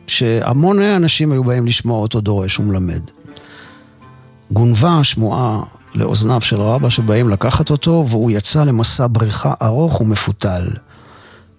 שהמוני 0.07 0.97
אנשים 0.97 1.33
היו 1.33 1.45
באים 1.45 1.67
לשמוע 1.67 2.01
אותו 2.01 2.21
דורש 2.21 2.59
ומלמד. 2.59 3.16
גונבה 4.51 4.99
השמועה 4.99 5.63
לאוזניו 5.95 6.41
של 6.41 6.61
רבא 6.61 6.89
שבאים 6.89 7.29
לקחת 7.29 7.71
אותו, 7.71 8.05
והוא 8.09 8.31
יצא 8.31 8.65
למסע 8.65 9.07
בריחה 9.11 9.55
ארוך 9.63 10.01
ומפותל. 10.01 10.69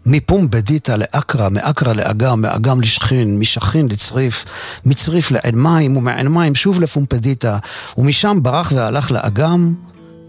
מפומבדיתא 0.06 0.92
לאקרא, 0.92 1.50
מאקרא 1.50 1.94
לאגם, 1.94 2.42
מאגם 2.42 2.82
לשכין, 2.82 3.40
משכין 3.40 3.88
לצריף, 3.88 4.46
מצריף 4.86 5.32
לעין 5.32 5.56
מים, 5.56 5.98
ומעין 5.98 6.28
מים 6.28 6.56
שוב 6.56 6.82
לפומפדיתא, 6.82 7.58
ומשם 7.98 8.40
ברח 8.42 8.72
והלך 8.76 9.12
לאגם, 9.12 9.74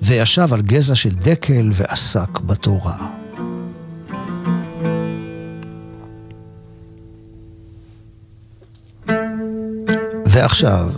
וישב 0.02 0.54
על 0.54 0.62
גזע 0.62 0.94
של 0.94 1.10
דקל 1.10 1.70
ועסק 1.74 2.40
בתורה. 2.40 2.96
ועכשיו, 10.26 10.90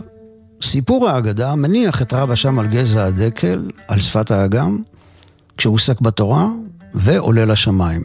סיפור 0.62 1.08
האגדה 1.08 1.54
מניח 1.54 2.02
את 2.02 2.12
רבא 2.12 2.34
שם 2.34 2.58
על 2.58 2.66
גזע 2.66 3.04
הדקל, 3.04 3.70
על 3.88 4.00
שפת 4.00 4.30
האגם, 4.30 4.78
כשהוא 5.56 5.74
עוסק 5.74 6.00
בתורה, 6.00 6.46
ועולה 6.94 7.44
לשמיים. 7.44 8.02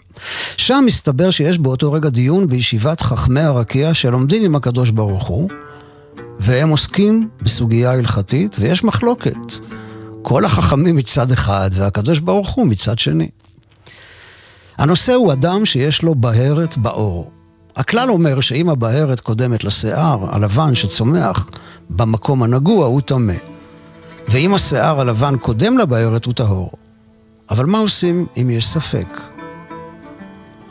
שם 0.58 0.84
מסתבר 0.86 1.30
שיש 1.30 1.60
באותו 1.60 1.92
רגע 1.92 2.10
דיון 2.10 2.48
בישיבת 2.48 3.02
חכמי 3.02 3.42
הרקיע 3.42 3.94
שלומדים 3.94 4.44
עם 4.44 4.56
הקדוש 4.56 4.90
ברוך 4.90 5.28
הוא, 5.28 5.50
והם 6.40 6.70
עוסקים 6.70 7.30
בסוגיה 7.42 7.92
הלכתית, 7.92 8.56
ויש 8.60 8.84
מחלוקת. 8.84 9.54
כל 10.22 10.46
החכמים 10.46 10.96
מצד 10.96 11.32
אחד, 11.32 11.70
והקדוש 11.74 12.20
ברוך 12.20 12.50
הוא 12.50 12.68
מצד 12.68 13.00
שני. 13.00 13.30
הנושא 14.78 15.14
הוא 15.14 15.34
אדם 15.34 15.66
שיש 15.66 16.04
לו 16.04 16.16
בהרת 16.16 16.78
בעור. 16.78 17.32
הכלל 17.76 18.10
אומר 18.10 18.40
שאם 18.42 18.70
הבהרת 18.70 19.20
קודמת 19.20 19.64
לשיער 19.64 20.36
הלבן 20.36 20.76
שצומח 20.76 21.50
במקום 21.90 22.44
הנגוע, 22.44 22.86
הוא 22.86 23.02
טמא. 23.02 23.34
ואם 24.28 24.54
השיער 24.54 25.02
הלבן 25.02 25.38
קודם 25.38 25.78
לבהרת, 25.78 26.26
הוא 26.26 26.34
טהור. 26.34 26.72
אבל 27.50 27.66
מה 27.66 27.78
עושים 27.78 28.26
אם 28.42 28.50
יש 28.50 28.68
ספק? 28.68 29.08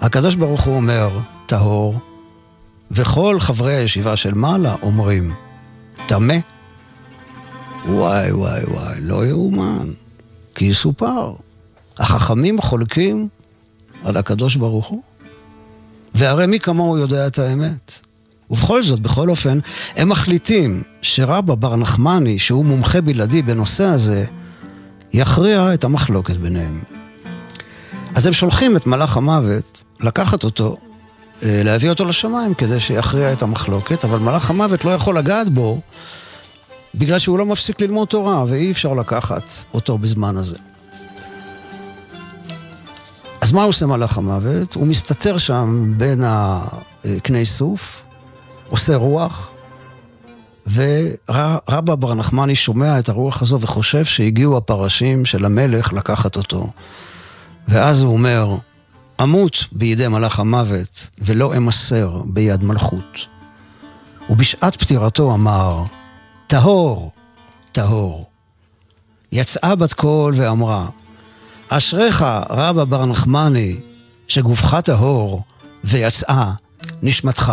הקדוש 0.01 0.35
ברוך 0.35 0.61
הוא 0.61 0.77
אומר, 0.77 1.19
טהור, 1.47 1.99
וכל 2.91 3.37
חברי 3.41 3.75
הישיבה 3.75 4.17
של 4.17 4.35
מעלה 4.35 4.75
אומרים, 4.83 5.33
טמא. 6.07 6.37
וואי 7.89 8.33
וואי 8.33 8.65
וואי, 8.65 9.01
לא 9.01 9.27
יאומן, 9.27 9.91
כי 10.55 10.65
יסופר. 10.65 11.33
החכמים 11.99 12.61
חולקים 12.61 13.29
על 14.05 14.17
הקדוש 14.17 14.57
ברוך 14.57 14.87
הוא. 14.87 15.03
והרי 16.15 16.47
מי 16.47 16.61
כמוהו 16.61 16.99
יודע 16.99 17.27
את 17.27 17.39
האמת. 17.39 18.01
ובכל 18.51 18.83
זאת, 18.83 19.01
בכל 19.01 19.31
אופן, 19.31 19.59
הם 19.97 20.09
מחליטים 20.09 20.83
שרבא 21.03 21.55
בר 21.55 21.77
נחמני, 21.77 22.39
שהוא 22.39 22.65
מומחה 22.65 23.01
בלעדי 23.01 23.43
בנושא 23.43 23.85
הזה, 23.85 24.25
יכריע 25.13 25.75
את 25.75 25.85
המחלוקת 25.85 26.37
ביניהם. 26.37 26.83
אז 28.15 28.27
הם 28.27 28.33
שולחים 28.33 28.77
את 28.77 28.87
מלאך 28.87 29.17
המוות 29.17 29.83
לקחת 30.01 30.45
אותו, 30.45 30.77
אה, 31.43 31.63
להביא 31.65 31.91
אותו 31.91 32.05
לשמיים 32.05 32.55
כדי 32.55 32.81
שיכריע 32.81 33.33
את 33.33 33.43
המחלוקת, 33.43 34.05
אבל 34.05 34.19
מלאך 34.19 34.51
המוות 34.51 34.85
לא 34.85 34.91
יכול 34.91 35.19
לגעת 35.19 35.49
בו 35.49 35.81
בגלל 36.95 37.19
שהוא 37.19 37.39
לא 37.39 37.47
מפסיק 37.47 37.81
ללמוד 37.81 38.09
תורה, 38.09 38.45
ואי 38.49 38.71
אפשר 38.71 38.95
לקחת 38.95 39.43
אותו 39.75 39.99
בזמן 39.99 40.37
הזה. 40.37 40.57
אז 43.45 43.53
מה 43.53 43.63
עושה 43.63 43.87
מלאך 43.87 44.19
המוות? 44.19 44.75
הוא 44.75 44.87
מסתתר 44.87 45.39
שם 45.39 45.95
בין 45.97 46.23
הקני 46.27 47.47
סוף, 47.47 48.03
עושה 48.69 48.97
רוח, 48.97 49.51
ורבא 50.75 51.95
בר 51.95 52.15
נחמני 52.15 52.55
שומע 52.55 52.99
את 52.99 53.09
הרוח 53.09 53.43
הזו 53.43 53.61
וחושב 53.61 54.05
שהגיעו 54.05 54.57
הפרשים 54.57 55.25
של 55.25 55.45
המלך 55.45 55.93
לקחת 55.93 56.37
אותו. 56.37 56.71
ואז 57.69 58.03
הוא 58.03 58.13
אומר, 58.13 58.57
אמות 59.23 59.65
בידי 59.73 60.09
מלאך 60.09 60.41
המוות, 60.41 61.09
ולא 61.19 61.57
אמסר 61.57 62.23
ביד 62.25 62.65
מלכות. 62.65 63.27
ובשעת 64.31 64.77
פטירתו 64.77 65.35
אמר, 65.35 65.83
טהור, 66.47 67.11
טהור. 67.73 68.25
יצאה 69.33 69.75
בת 69.75 69.93
קול 69.93 70.35
ואמרה, 70.37 70.89
אשריך 71.69 72.25
רבא 72.51 72.85
בר 72.85 73.07
נחמני, 73.07 73.77
שגופך 74.29 74.81
טהור, 74.81 75.43
ויצאה 75.85 76.53
נשמתך 77.03 77.53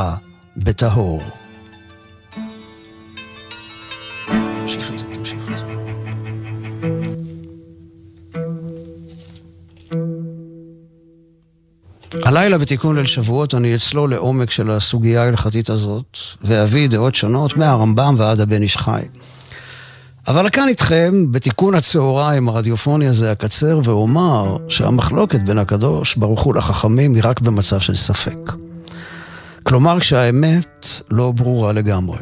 בטהור. 0.58 1.22
הלילה 12.24 12.58
בתיקון 12.58 12.96
ליל 12.96 13.06
שבועות 13.06 13.54
אני 13.54 13.76
אצלול 13.76 14.12
לעומק 14.12 14.52
של 14.52 14.72
הסוגיה 14.72 15.24
ההלכתית 15.24 15.70
הזאת, 15.70 16.18
ואביא 16.42 16.90
דעות 16.90 17.16
שונות 17.16 17.58
מהרמב"ם 17.58 18.16
ועד 18.18 18.40
הבן 18.40 18.62
איש 18.62 18.78
חי. 18.78 19.02
אבל 20.28 20.50
כאן 20.50 20.68
איתכם, 20.68 21.32
בתיקון 21.32 21.76
הצהריים 21.76 22.50
הרדיופוני 22.50 23.08
הזה 23.08 23.32
אקצר 23.32 23.80
ואומר 23.84 24.58
שהמחלוקת 24.68 25.40
בין 25.40 25.58
הקדוש 25.58 26.16
ברוך 26.16 26.42
הוא 26.42 26.56
לחכמים 26.56 27.16
היא 27.16 27.24
רק 27.26 27.40
במצב 27.40 27.80
של 27.80 27.96
ספק. 27.96 28.38
כלומר 29.64 30.00
כשהאמת 30.00 30.88
לא 31.12 31.32
ברורה 31.32 31.74
לגמרי. 31.74 32.18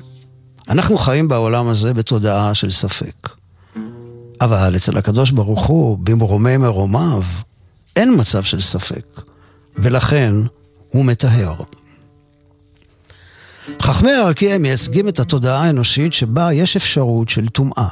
אנחנו 0.70 0.98
חיים 0.98 1.28
בעולם 1.28 1.68
הזה 1.68 1.94
בתודעה 1.94 2.54
של 2.54 2.72
ספק. 2.72 3.30
אבל 4.42 4.76
אצל 4.76 4.98
הקדוש 4.98 5.32
ברוך 5.32 5.66
הוא, 5.66 5.98
במרומי 6.04 6.58
מרומיו, 6.58 7.24
אין 7.96 8.20
מצב 8.20 8.44
של 8.44 8.62
ספק, 8.62 9.22
ולכן 9.78 10.34
הוא 10.90 11.06
מטהר. 11.06 11.56
חכמי 13.82 14.12
הרקיע 14.12 14.58
מייצגים 14.58 15.08
את 15.08 15.20
התודעה 15.20 15.64
האנושית 15.64 16.14
שבה 16.14 16.54
יש 16.54 16.76
אפשרות 16.76 17.30
של 17.30 17.48
טומאה. 17.48 17.88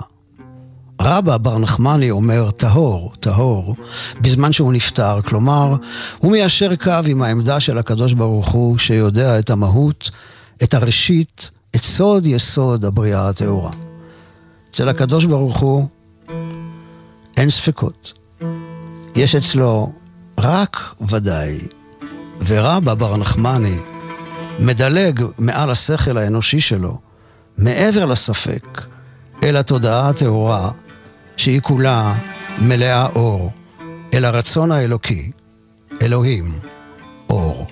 רבא 1.01 1.37
בר 1.37 1.57
נחמני 1.57 2.11
אומר 2.11 2.51
טהור, 2.51 3.13
טהור, 3.19 3.75
בזמן 4.21 4.51
שהוא 4.51 4.73
נפטר, 4.73 5.21
כלומר, 5.21 5.75
הוא 6.17 6.31
מיישר 6.31 6.75
קו 6.75 6.91
עם 7.07 7.21
העמדה 7.21 7.59
של 7.59 7.77
הקדוש 7.77 8.13
ברוך 8.13 8.49
הוא, 8.49 8.77
שיודע 8.77 9.39
את 9.39 9.49
המהות, 9.49 10.11
את 10.63 10.73
הראשית, 10.73 11.51
את 11.75 11.83
סוד 11.83 12.25
יסוד 12.25 12.85
הבריאה 12.85 13.29
הטהורה. 13.29 13.71
אצל 14.71 14.89
הקדוש 14.89 15.25
ברוך 15.25 15.57
הוא 15.57 15.87
אין 17.37 17.49
ספקות. 17.49 18.13
יש 19.15 19.35
אצלו 19.35 19.91
רק 20.39 20.95
ודאי, 21.09 21.57
ורבא 22.47 22.93
בר 22.93 23.17
נחמני 23.17 23.77
מדלג 24.59 25.23
מעל 25.37 25.71
השכל 25.71 26.17
האנושי 26.17 26.59
שלו, 26.59 26.99
מעבר 27.57 28.05
לספק, 28.05 28.81
אל 29.43 29.57
התודעה 29.57 30.09
הטהורה, 30.09 30.71
שהיא 31.37 31.61
כולה 31.61 32.15
מלאה 32.61 33.05
אור, 33.05 33.51
אל 34.13 34.25
הרצון 34.25 34.71
האלוקי, 34.71 35.31
אלוהים, 36.01 36.59
אור. 37.29 37.67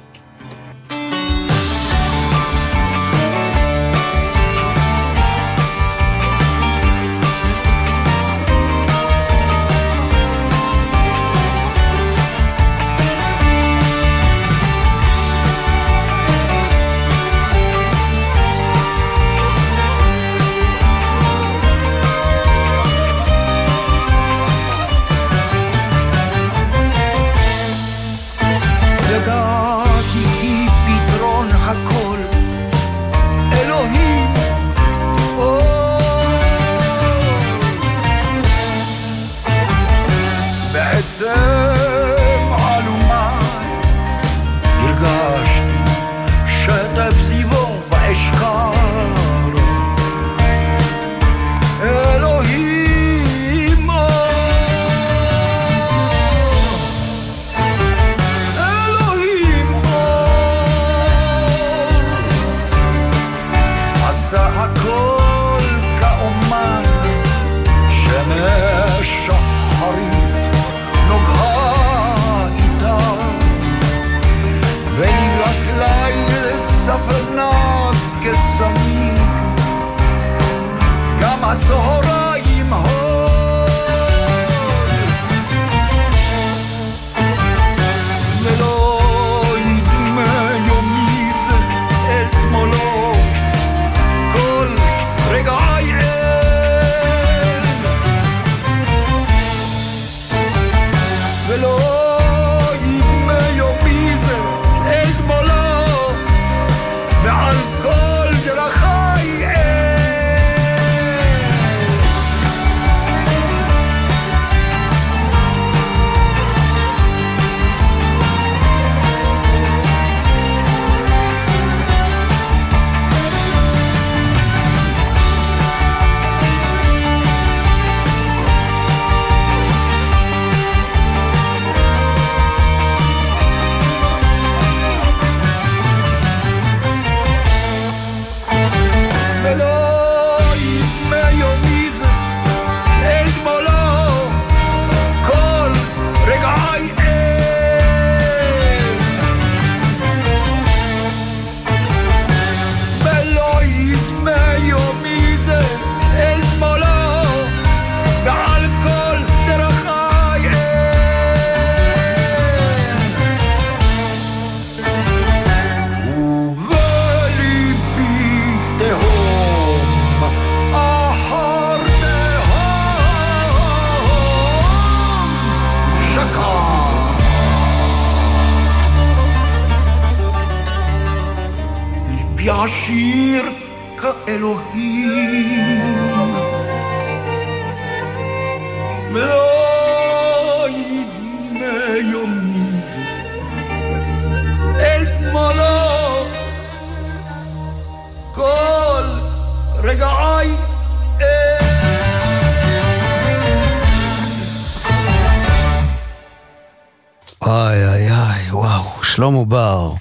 איי 207.47 207.87
איי 207.87 208.11
איי, 208.11 208.51
וואו, 208.51 208.83
שלמה 209.03 209.45
בר. 209.45 209.91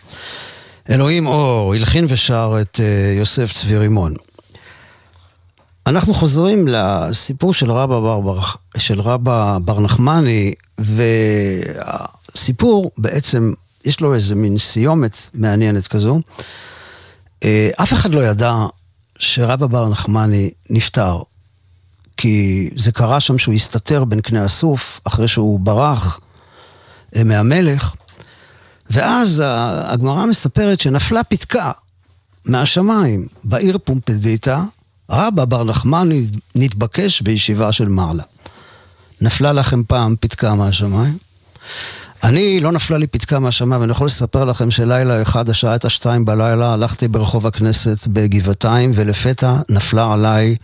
אלוהים 0.90 1.26
אור, 1.26 1.74
הלחין 1.74 2.06
ושר 2.08 2.56
את 2.60 2.76
uh, 2.76 3.18
יוסף 3.18 3.52
צבי 3.52 3.78
רימון. 3.78 4.14
אנחנו 5.86 6.14
חוזרים 6.14 6.68
לסיפור 6.68 7.54
של 7.54 7.72
רבא 7.72 8.00
בר, 8.00 8.20
בר, 8.20 8.40
של 8.76 9.00
רבא 9.00 9.58
בר 9.64 9.80
נחמני, 9.80 10.54
והסיפור 10.78 12.90
בעצם, 12.98 13.52
יש 13.84 14.00
לו 14.00 14.14
איזה 14.14 14.34
מין 14.34 14.58
סיומת 14.58 15.16
מעניינת 15.34 15.86
כזו. 15.86 16.20
Uh, 17.40 17.46
אף 17.82 17.92
אחד 17.92 18.14
לא 18.14 18.20
ידע 18.20 18.54
שרבא 19.18 19.66
בר 19.66 19.88
נחמני 19.88 20.50
נפטר, 20.70 21.22
כי 22.16 22.70
זה 22.76 22.92
קרה 22.92 23.20
שם 23.20 23.38
שהוא 23.38 23.54
הסתתר 23.54 24.04
בין 24.04 24.20
קנה 24.20 24.44
הסוף, 24.44 25.00
אחרי 25.04 25.28
שהוא 25.28 25.60
ברח 25.60 26.20
אה, 27.16 27.24
מהמלך, 27.24 27.94
ואז 28.90 29.42
הגמרא 29.84 30.26
מספרת 30.26 30.80
שנפלה 30.80 31.24
פתקה 31.24 31.72
מהשמיים 32.46 33.26
בעיר 33.44 33.78
פומפדיטה, 33.84 34.64
רבא 35.10 35.44
בר 35.44 35.64
נחמני 35.64 36.26
נתבקש 36.54 37.20
בישיבה 37.20 37.72
של 37.72 37.88
מעלה. 37.88 38.22
נפלה 39.20 39.52
לכם 39.52 39.82
פעם 39.84 40.14
פתקה 40.20 40.54
מהשמיים? 40.54 41.18
אני, 42.24 42.60
לא 42.60 42.72
נפלה 42.72 42.98
לי 42.98 43.06
פתקה 43.06 43.38
מהשמיים, 43.38 43.80
ואני 43.80 43.92
יכול 43.92 44.06
לספר 44.06 44.44
לכם 44.44 44.70
שלילה 44.70 45.22
אחד, 45.22 45.48
השעה 45.48 45.72
הייתה 45.72 45.88
שתיים 45.88 46.24
בלילה, 46.24 46.72
הלכתי 46.72 47.08
ברחוב 47.08 47.46
הכנסת 47.46 48.06
בגבעתיים, 48.06 48.92
ולפתע 48.94 49.56
נפלה 49.68 50.12
עליי 50.12 50.56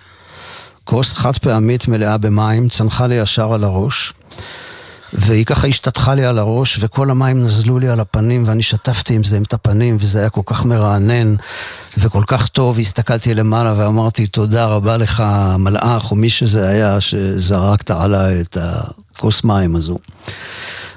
כוס 0.85 1.13
חד 1.13 1.39
פעמית 1.39 1.89
מלאה 1.89 2.19
במים, 2.19 2.69
צנחה 2.69 3.07
לי 3.07 3.15
ישר 3.15 3.53
על 3.53 3.65
הראש. 3.65 4.13
והיא 5.13 5.45
ככה 5.45 5.67
השתטחה 5.67 6.15
לי 6.15 6.25
על 6.25 6.39
הראש, 6.39 6.79
וכל 6.81 7.11
המים 7.11 7.45
נזלו 7.45 7.79
לי 7.79 7.89
על 7.89 8.01
הפנים, 8.01 8.45
ואני 8.47 8.63
שטפתי 8.63 9.15
עם 9.15 9.25
זה 9.25 9.37
עם 9.37 9.43
את 9.43 9.53
הפנים, 9.53 9.97
וזה 10.01 10.19
היה 10.19 10.31
כל 10.31 10.41
כך 10.47 10.65
מרענן 10.65 11.35
וכל 11.99 12.23
כך 12.27 12.49
טוב. 12.49 12.79
הסתכלתי 12.79 13.35
למעלה 13.35 13.75
ואמרתי, 13.77 14.27
תודה 14.27 14.67
רבה 14.67 14.97
לך, 14.97 15.23
מלאך, 15.59 16.11
או 16.11 16.17
מי 16.17 16.31
שזה 16.31 16.69
היה, 16.69 17.01
שזרקת 17.01 17.91
עליי 17.91 18.41
את 18.41 18.57
הכוס 18.61 19.45
מים 19.45 19.77
הזו. 19.77 19.99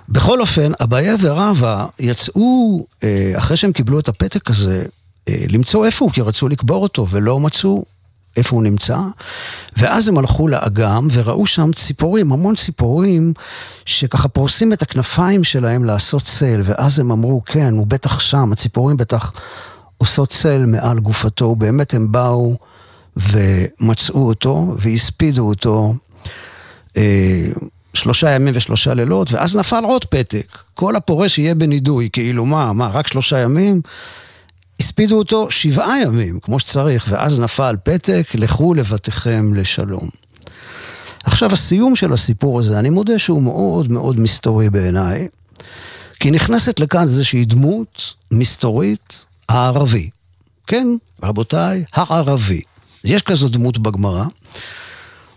בכל 0.09 0.41
אופן, 0.41 0.71
אביה 0.83 1.15
ורבא 1.19 1.85
יצאו, 1.99 2.85
אה, 3.03 3.33
אחרי 3.37 3.57
שהם 3.57 3.71
קיבלו 3.71 3.99
את 3.99 4.09
הפתק 4.09 4.49
הזה, 4.49 4.83
אה, 5.29 5.45
למצוא 5.49 5.85
איפה 5.85 6.05
הוא, 6.05 6.11
כי 6.11 6.21
רצו 6.21 6.47
לקבור 6.47 6.83
אותו, 6.83 7.07
ולא 7.09 7.39
מצאו 7.39 7.85
איפה 8.37 8.55
הוא 8.55 8.63
נמצא, 8.63 8.97
ואז 9.77 10.07
הם 10.07 10.17
הלכו 10.17 10.47
לאגם 10.47 11.07
וראו 11.11 11.45
שם 11.45 11.71
ציפורים, 11.75 12.31
המון 12.31 12.55
ציפורים, 12.55 13.33
שככה 13.85 14.27
פורסים 14.27 14.73
את 14.73 14.81
הכנפיים 14.81 15.43
שלהם 15.43 15.83
לעשות 15.83 16.23
צל, 16.23 16.61
ואז 16.63 16.99
הם 16.99 17.11
אמרו, 17.11 17.41
כן, 17.45 17.73
הוא 17.73 17.87
בטח 17.87 18.19
שם, 18.19 18.51
הציפורים 18.51 18.97
בטח 18.97 19.33
עושות 19.97 20.29
צל 20.29 20.65
מעל 20.65 20.99
גופתו, 20.99 21.45
ובאמת 21.45 21.93
הם 21.93 22.11
באו 22.11 22.57
ומצאו 23.17 24.27
אותו, 24.27 24.75
והספידו 24.77 25.49
אותו. 25.49 25.93
אה, 26.97 27.49
שלושה 27.93 28.31
ימים 28.31 28.53
ושלושה 28.57 28.93
לילות, 28.93 29.31
ואז 29.31 29.55
נפל 29.55 29.83
עוד 29.83 30.05
פתק. 30.05 30.57
כל 30.73 30.95
הפורש 30.95 31.37
יהיה 31.37 31.55
בנידוי, 31.55 32.09
כאילו 32.13 32.45
מה, 32.45 32.73
מה, 32.73 32.87
רק 32.87 33.07
שלושה 33.07 33.39
ימים? 33.39 33.81
הספידו 34.79 35.17
אותו 35.17 35.51
שבעה 35.51 36.01
ימים, 36.01 36.39
כמו 36.39 36.59
שצריך, 36.59 37.07
ואז 37.09 37.39
נפל 37.39 37.75
פתק, 37.83 38.27
לכו 38.33 38.73
לבתיכם 38.73 39.53
לשלום. 39.53 40.09
עכשיו, 41.23 41.53
הסיום 41.53 41.95
של 41.95 42.13
הסיפור 42.13 42.59
הזה, 42.59 42.79
אני 42.79 42.89
מודה 42.89 43.19
שהוא 43.19 43.41
מאוד 43.41 43.91
מאוד 43.91 44.19
מסתורי 44.19 44.69
בעיניי, 44.69 45.27
כי 46.19 46.31
נכנסת 46.31 46.79
לכאן 46.79 47.03
איזושהי 47.03 47.45
דמות 47.45 48.13
מסתורית, 48.31 49.25
הערבי. 49.49 50.09
כן, 50.67 50.87
רבותיי, 51.23 51.83
הערבי. 51.93 52.61
יש 53.03 53.21
כזו 53.21 53.49
דמות 53.49 53.77
בגמרא. 53.77 54.25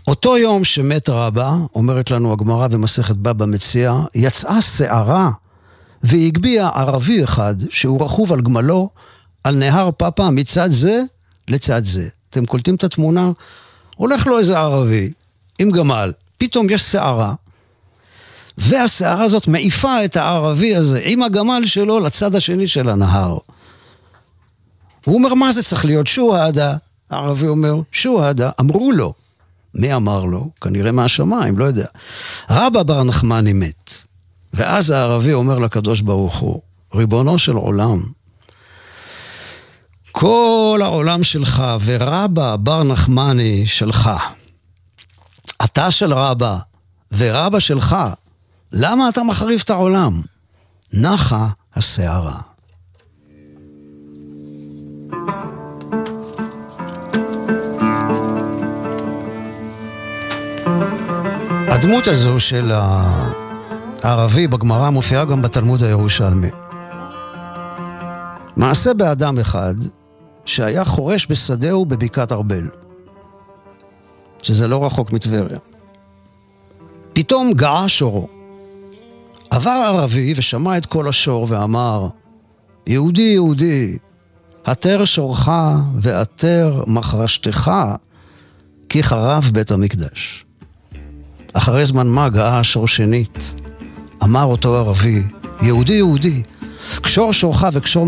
אותו 0.09 0.39
יום 0.39 0.65
שמת 0.65 1.09
רבא, 1.09 1.57
אומרת 1.75 2.11
לנו 2.11 2.33
הגמרא 2.33 2.69
במסכת 2.69 3.17
בבא 3.17 3.47
מציע, 3.47 4.01
יצאה 4.15 4.61
שערה 4.61 5.31
והגביה 6.03 6.69
ערבי 6.69 7.25
אחד 7.25 7.55
שהוא 7.71 8.05
רכוב 8.05 8.33
על 8.33 8.41
גמלו 8.41 8.89
על 9.47 9.55
נהר 9.55 9.91
פאפה 9.97 10.31
מצד 10.31 10.73
זה 10.73 11.03
לצד 11.49 11.85
זה. 11.85 12.09
אתם 12.31 12.47
קולטים 12.47 12.75
את 12.75 12.85
התמונה? 12.85 13.31
הולך 13.97 14.27
לו 14.27 14.39
איזה 14.39 14.59
ערבי 14.59 15.13
עם 15.59 15.71
גמל, 15.71 16.13
פתאום 16.39 16.67
יש 16.71 16.83
שערה, 16.83 17.35
והשערה 18.59 19.25
הזאת 19.25 19.49
מעיפה 19.49 20.05
את 20.05 20.17
הערבי 20.17 20.77
הזה 20.77 21.01
עם 21.05 21.23
הגמל 21.23 21.63
שלו 21.67 22.01
לצד 22.01 22.35
השני 22.35 22.67
של 22.67 22.89
הנהר. 22.89 23.39
הוא 25.05 25.15
אומר, 25.15 25.35
מה 25.35 25.53
זה 25.53 25.63
צריך 25.63 25.85
להיות? 25.85 26.07
שוהדה. 26.07 26.77
הערבי 27.11 27.47
אומר, 27.47 27.81
שוהדה. 27.93 28.51
אמרו 28.61 28.93
לו. 28.93 29.13
מי 29.75 29.95
אמר 29.95 30.25
לו? 30.25 30.51
כנראה 30.61 30.93
מהשמיים, 30.93 31.59
לא 31.59 31.65
יודע. 31.65 31.87
רבא 32.51 32.83
בר 32.83 33.03
נחמני 33.03 33.53
מת. 33.53 33.93
ואז 34.55 34.91
הערבי 34.91 35.33
אומר 35.33 35.59
לקדוש 35.59 36.01
ברוך 36.01 36.37
הוא, 36.37 36.61
ריבונו 36.95 37.39
של 37.39 37.57
עולם, 37.57 38.03
כל 40.19 40.81
העולם 40.83 41.23
שלך 41.23 41.63
ורבא 41.85 42.57
בר 42.57 42.83
נחמני 42.83 43.67
שלך. 43.67 44.11
אתה 45.65 45.91
של 45.91 46.13
רבא 46.13 46.59
ורבא 47.17 47.59
שלך, 47.59 47.97
למה 48.73 49.09
אתה 49.09 49.23
מחריב 49.23 49.61
את 49.65 49.71
העולם? 49.71 50.23
נחה 50.93 51.49
הסערה. 51.75 52.41
הדמות 61.69 62.07
הזו 62.07 62.41
של 62.41 62.73
הערבי 64.03 64.47
בגמרא 64.47 64.91
מופיעה 64.91 65.25
גם 65.25 65.43
בתלמוד 65.43 65.83
הירושלמי. 65.83 66.51
מעשה 68.57 68.95
באדם 68.95 69.39
אחד 69.39 69.75
שהיה 70.47 70.85
חורש 70.85 71.27
בשדהו 71.31 71.87
בבקעת 71.87 72.33
ארבל, 72.33 72.69
שזה 74.43 74.69
לא 74.69 74.87
רחוק 74.87 75.13
מטבריה. 75.13 75.59
פתאום 77.13 77.53
גאה 77.53 77.89
שורו. 77.89 78.29
עבר 79.51 79.71
ערבי 79.87 80.35
ושמע 80.37 80.79
את 80.79 80.87
קול 80.87 81.09
השור 81.09 81.47
ואמר, 81.49 82.09
יהודי, 82.87 83.23
יהודי, 83.23 83.99
התר 84.67 85.05
שורך 85.05 85.49
ועתר 86.01 86.85
מחרשתך, 86.87 87.71
כי 88.89 89.03
חרב 89.03 89.51
בית 89.53 89.71
המקדש. 89.71 90.45
אחרי 91.53 91.87
זמן 91.87 92.07
מה 92.07 92.29
גאה 92.29 92.59
השור 92.59 92.89
שנית. 92.89 93.55
אמר 94.23 94.45
אותו 94.45 94.77
ערבי, 94.77 95.23
יהודי, 95.63 95.93
יהודי, 95.93 96.43
קשור 97.02 97.34
שורך 97.34 97.64
וקשור 97.74 98.08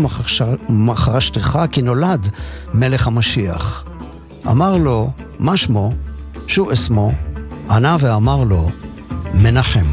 מחרשתך, 0.68 1.58
כי 1.72 1.82
נולד 1.82 2.28
מלך 2.74 3.06
המשיח. 3.06 3.84
אמר 4.50 4.76
לו, 4.76 5.10
מה 5.38 5.56
שמו? 5.56 5.92
שו 6.46 6.72
אסמו? 6.72 7.12
ענה 7.70 7.96
ואמר 8.00 8.44
לו, 8.44 8.70
מנחם. 9.34 9.86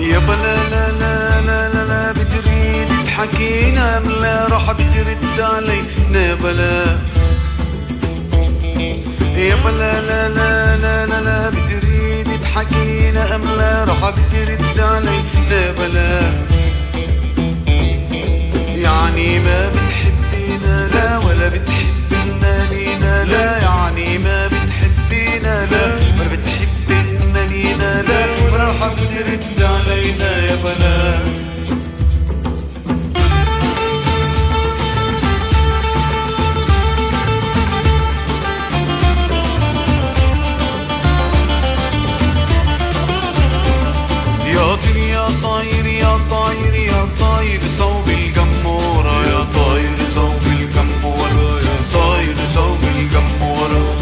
يابا 0.00 0.32
لا 0.32 0.68
لا 0.72 0.90
لا 1.00 1.40
لا 1.46 1.68
لا 1.74 1.84
لا 1.84 2.12
بتريد 2.12 2.88
تحكينا 3.06 4.00
لا 4.00 4.48
راح 4.48 4.72
بترد 4.72 5.40
علينا 5.40 6.34
بلا 6.34 6.98
يابا 9.36 9.68
لا 9.68 10.00
لا 10.08 10.28
لا 10.28 10.76
لا 10.76 11.06
لا 11.06 11.20
لا 11.22 11.50
تحكينا 12.55 13.35
ام 13.35 13.41
لا 13.57 13.83
راح 13.83 14.09
بترد 14.09 14.79
علينا 14.79 15.71
بلا 15.77 16.21
يعني 18.75 19.39
ما 19.39 19.69
بتحبينا 19.69 20.87
لا 20.87 21.17
ولا 21.17 21.47
بتحبنا 21.49 22.67
لينا 22.71 23.23
لا. 23.23 23.57
يعني 23.57 24.17
ما 24.17 24.47
بتحبينا 24.47 25.65
لا. 25.65 25.85
ولا 25.95 26.27
بتحبنا 26.31 27.47
لينا 27.47 28.01
لا. 28.01 28.25
ولا 28.53 28.63
راح 28.63 28.87
بترد 28.93 29.63
علينا 29.63 30.37
يا 30.37 30.55
بلا. 30.55 31.19
يا 45.23 45.29
طاير 45.43 45.85
يا 45.85 46.17
طاير 46.29 46.75
يا 46.75 47.07
طاير 47.19 47.59
صوب 47.77 48.09
الجمورة 48.09 49.25
يا 49.25 49.47
طاير 49.55 49.97
صوب 50.15 50.41
الجمورة 50.45 51.59
يا 51.61 51.77
طاير 51.93 52.35
صوب 52.53 52.77
الجمورة 52.95 53.95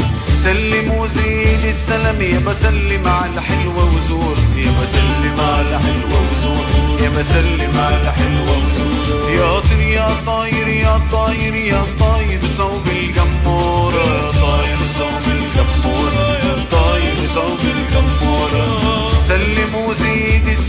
سلم 0.43 0.91
وزيد 0.91 1.65
السلام 1.65 2.21
يا 2.21 2.39
بسلم 2.39 3.07
على 3.07 3.41
حلوة 3.41 3.83
وزور 3.93 4.35
يا 4.55 4.71
بسلم 4.81 5.35
على 5.39 5.79
حلوة 5.79 6.21
وزور 6.31 6.65
يا 7.03 7.09
بسلم 7.09 7.73
على 7.79 8.11
حلوة 8.11 8.57
وزور 8.57 9.31
يا 9.31 9.59
طير 9.59 9.87
يا 9.87 10.07
طاير 10.25 10.67
يا 10.67 10.99
طاير 11.11 11.55
يا 11.55 11.83
طاير 11.99 12.39
صوب 12.57 12.87
الجمورة 12.87 14.03
يا 14.03 14.31
طاير 14.41 14.77
صوب 14.97 15.23
الجمورة 15.27 16.37
يا 16.37 16.65
طاير 16.71 17.15
صوب 17.35 17.59
الجمورة 17.75 18.90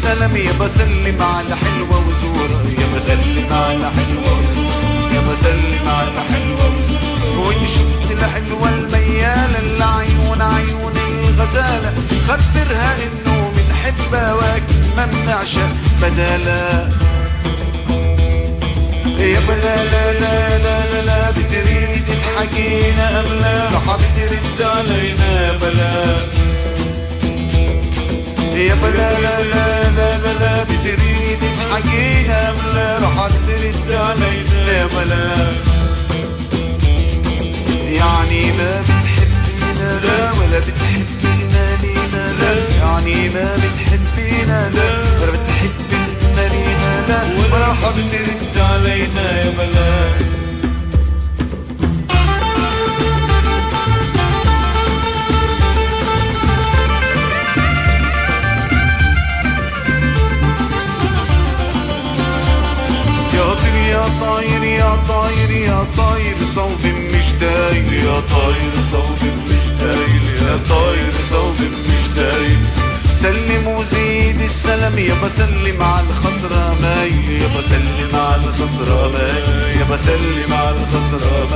السلام 0.03 0.37
يا 0.37 0.53
بسلم 0.53 1.23
على 1.23 1.57
حلوة 1.57 1.99
وزورة 2.09 2.63
يا 2.79 2.87
بسلم 2.97 3.47
على 3.53 3.91
حلوة 3.97 4.39
وزورة 4.41 5.13
يا 5.15 5.21
بسلم 5.21 5.89
على 5.89 6.21
حلوة 6.33 6.77
وزورة 6.79 7.47
وإن 7.47 7.67
شفت 7.67 8.11
الحلوة 8.11 8.69
الميالة 8.69 9.59
اللي 9.59 9.85
عيون 9.85 10.43
عيون 10.43 10.93
الغزالة. 10.97 11.93
خبرها 12.29 12.97
إنه 13.05 13.53
بنحبها 13.57 14.35
وأكل 14.35 14.75
ما 14.97 15.07
بنعشق 15.07 15.71
بدالا 16.03 16.89
يا 19.19 19.41
بلا 19.41 19.77
لا 19.85 20.13
لا 20.13 20.59
لا 20.59 20.93
لا 20.93 21.03
لا 21.07 21.31
بتريدي 21.31 22.01
تضحكينا 22.09 23.21
أم 23.21 23.27
لا؟ 23.41 23.65
رح 23.65 23.97
بترد 23.97 24.63
علينا 24.63 25.53
بلا. 25.53 26.52
يا 28.69 28.75
بلا 28.75 29.21
لا 29.21 29.43
لا 29.43 29.91
لا 29.91 30.19
لا؟ 30.19 30.33
لا 30.41 30.63
بتريد 30.65 31.39
تحكينا 31.59 32.51
أم 32.51 32.57
لا 32.75 32.99
رح 32.99 33.29
ترد 33.47 33.93
علينا 33.93 34.73
يا 34.73 34.87
بلا 34.87 35.53
يعني 37.99 38.53
ما 38.53 38.81
بتحبينا 38.81 40.01
لا؟ 40.05 40.33
ولا 40.33 40.59
بتحبينا 40.59 41.77
لينا 41.83 42.25
لا 42.41 42.53
يعني 42.79 43.29
ما 43.29 43.57
بتحبينا 43.57 44.71
لا؟ 44.71 44.91
ولا 45.21 45.33
بتحبينا 45.33 46.49
لينا 46.53 47.07
لا؟ 47.09 47.21
ولا 47.53 47.67
رح 47.69 47.89
بترد 47.91 48.59
علينا 48.59 49.31
يا 49.45 49.51
بلا 49.51 50.42
يا 63.93 64.05
طاير 64.21 64.63
يا 64.65 64.97
طاير 65.09 65.51
يا 65.51 65.85
طاير 65.97 66.37
صوب 66.55 66.83
مش 67.15 67.33
داير 67.41 67.93
يا 67.93 68.21
طاير 68.35 68.73
صوب 68.93 69.19
مش 69.49 69.65
داير 69.81 70.23
يا 70.43 70.59
طاير 70.69 71.13
صوب 71.31 71.57
مش 71.61 72.17
داير 72.17 72.59
سلم 73.17 73.67
وزيد 73.67 74.41
السلام 74.41 74.99
يا 74.99 75.15
بسلم 75.25 75.83
على 75.83 76.07
الخسرة 76.11 76.77
مايل. 76.83 77.43
يا 77.43 77.49
بسلم 77.59 78.11
على 78.17 78.43
الخسرة 78.45 79.09
مايل. 79.09 79.77
يا 79.81 79.85
بسلم 79.93 80.53
على 80.53 80.77
الخسرة 80.77 81.49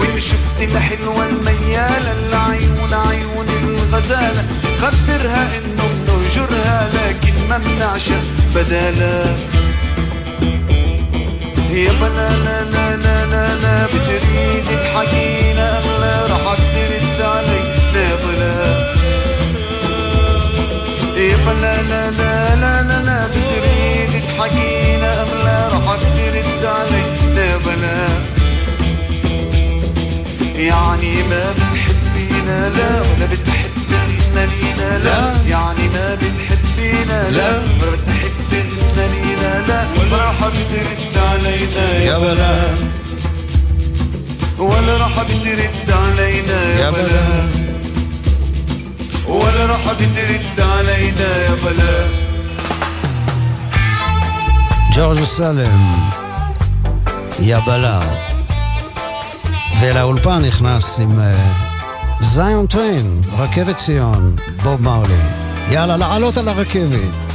وإن 0.00 0.20
شفت 0.20 0.58
الحلوة 0.62 1.26
الميالة 1.28 2.12
اللي 2.12 2.36
عيون 2.36 2.94
عيون 2.94 3.46
الغزالة 3.64 4.44
خبرها 4.80 5.58
إنه 5.58 5.84
بنهجرها 6.06 6.90
لكن 6.94 7.32
ما 7.48 7.58
بنعشق 7.58 8.22
بدالا. 8.54 9.34
يا 11.72 11.92
بلا 12.00 12.28
لا 12.44 12.64
لا 12.64 12.96
لا 12.96 13.26
لا 13.26 13.54
لا 13.62 13.86
بتريد 13.86 14.64
تحكينا 14.84 15.78
أم 15.78 15.84
لا 16.00 16.26
رح 16.26 16.54
ترد 16.54 17.20
علينا 17.20 18.06
بلا 18.22 18.52
يا 21.16 21.36
بلا. 21.46 21.82
لا 21.82 22.10
لا 22.10 22.54
لا 22.56 22.82
لا 22.82 23.02
لا 23.04 23.26
بتريد 23.26 24.22
تحكينا 24.38 25.22
أم 25.22 25.28
لا 25.44 25.68
رح 25.68 25.96
ترد 25.96 26.64
علينا 26.64 27.56
بلا. 27.64 28.08
يعني 30.56 31.22
ما 31.30 31.44
بتحبينا 31.52 32.68
لا 32.68 32.90
ولا 33.00 33.26
بتحبينا 33.32 34.46
لينا 34.46 34.98
لا. 35.04 35.20
يعني 35.48 35.88
ما 35.94 36.14
بتحبينا 36.14 37.30
لا. 37.30 37.62
ولا 39.68 39.84
ولا 40.12 40.30
حبيت 40.32 41.16
علينا 41.16 41.98
يا 41.98 42.18
بلا 42.18 42.74
ولا 44.58 44.96
راح 44.96 45.22
بترد 45.22 45.90
علينا 45.90 46.62
يا 46.78 46.90
بلا 46.90 47.48
ولا 49.26 49.66
راح 49.66 49.92
بترد 49.92 50.60
علينا 50.60 51.36
يا 51.44 51.54
بلا 51.64 52.08
جورج 54.94 55.24
سالم 55.24 56.10
يا 57.40 57.58
בלה. 57.66 58.00
ולאולפן 59.80 60.42
נכנס 60.44 61.00
עם 61.00 61.20
זיון 62.20 62.66
טריין, 62.66 63.20
רכבת 63.38 63.76
ציון, 63.76 64.36
בוב 64.62 64.82
מאולי. 64.82 65.14
יאללה, 65.70 65.96
לעלות 65.96 66.36
על 66.36 66.48
הרכבת. 66.48 67.31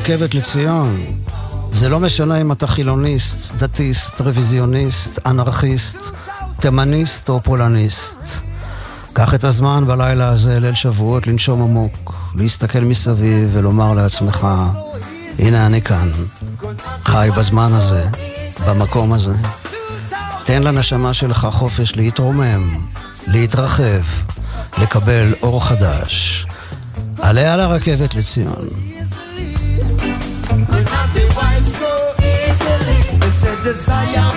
הרכבת 0.00 0.34
לציון. 0.34 1.04
זה 1.72 1.88
לא 1.88 2.00
משנה 2.00 2.40
אם 2.40 2.52
אתה 2.52 2.66
חילוניסט, 2.66 3.54
דתיסט, 3.54 4.20
רוויזיוניסט, 4.20 5.26
אנרכיסט, 5.26 5.98
תימניסט 6.60 7.28
או 7.28 7.40
פולניסט. 7.40 8.16
קח 9.12 9.34
את 9.34 9.44
הזמן 9.44 9.86
בלילה 9.86 10.28
הזה, 10.28 10.60
ליל 10.60 10.74
שבועות, 10.74 11.26
לנשום 11.26 11.62
עמוק, 11.62 12.14
להסתכל 12.36 12.80
מסביב 12.80 13.50
ולומר 13.52 13.94
לעצמך, 13.94 14.46
הנה 15.38 15.66
אני 15.66 15.82
כאן, 15.82 16.10
חי 17.04 17.28
בזמן 17.36 17.72
הזה, 17.72 18.04
במקום 18.66 19.12
הזה. 19.12 19.34
תן 20.44 20.62
לנשמה 20.62 21.14
שלך 21.14 21.48
חופש 21.50 21.96
להתרומם, 21.96 22.78
להתרחב, 23.26 24.02
לקבל 24.78 25.34
אור 25.42 25.64
חדש. 25.64 26.46
עלה 27.18 27.54
על 27.54 27.60
הרכבת 27.60 28.14
לציון. 28.14 28.68
desire. 33.72 34.29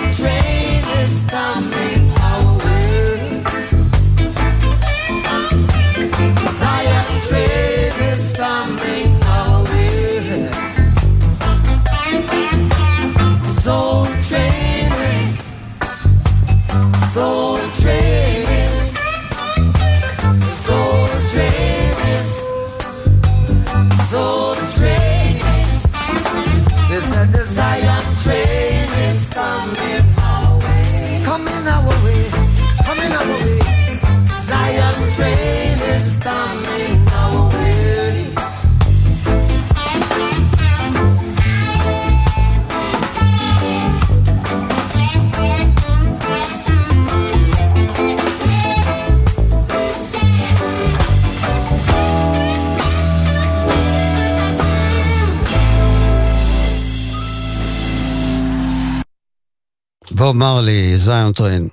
בוב 60.24 60.36
מרלי, 60.36 60.96
זיון 60.96 61.32
טריין. 61.32 61.68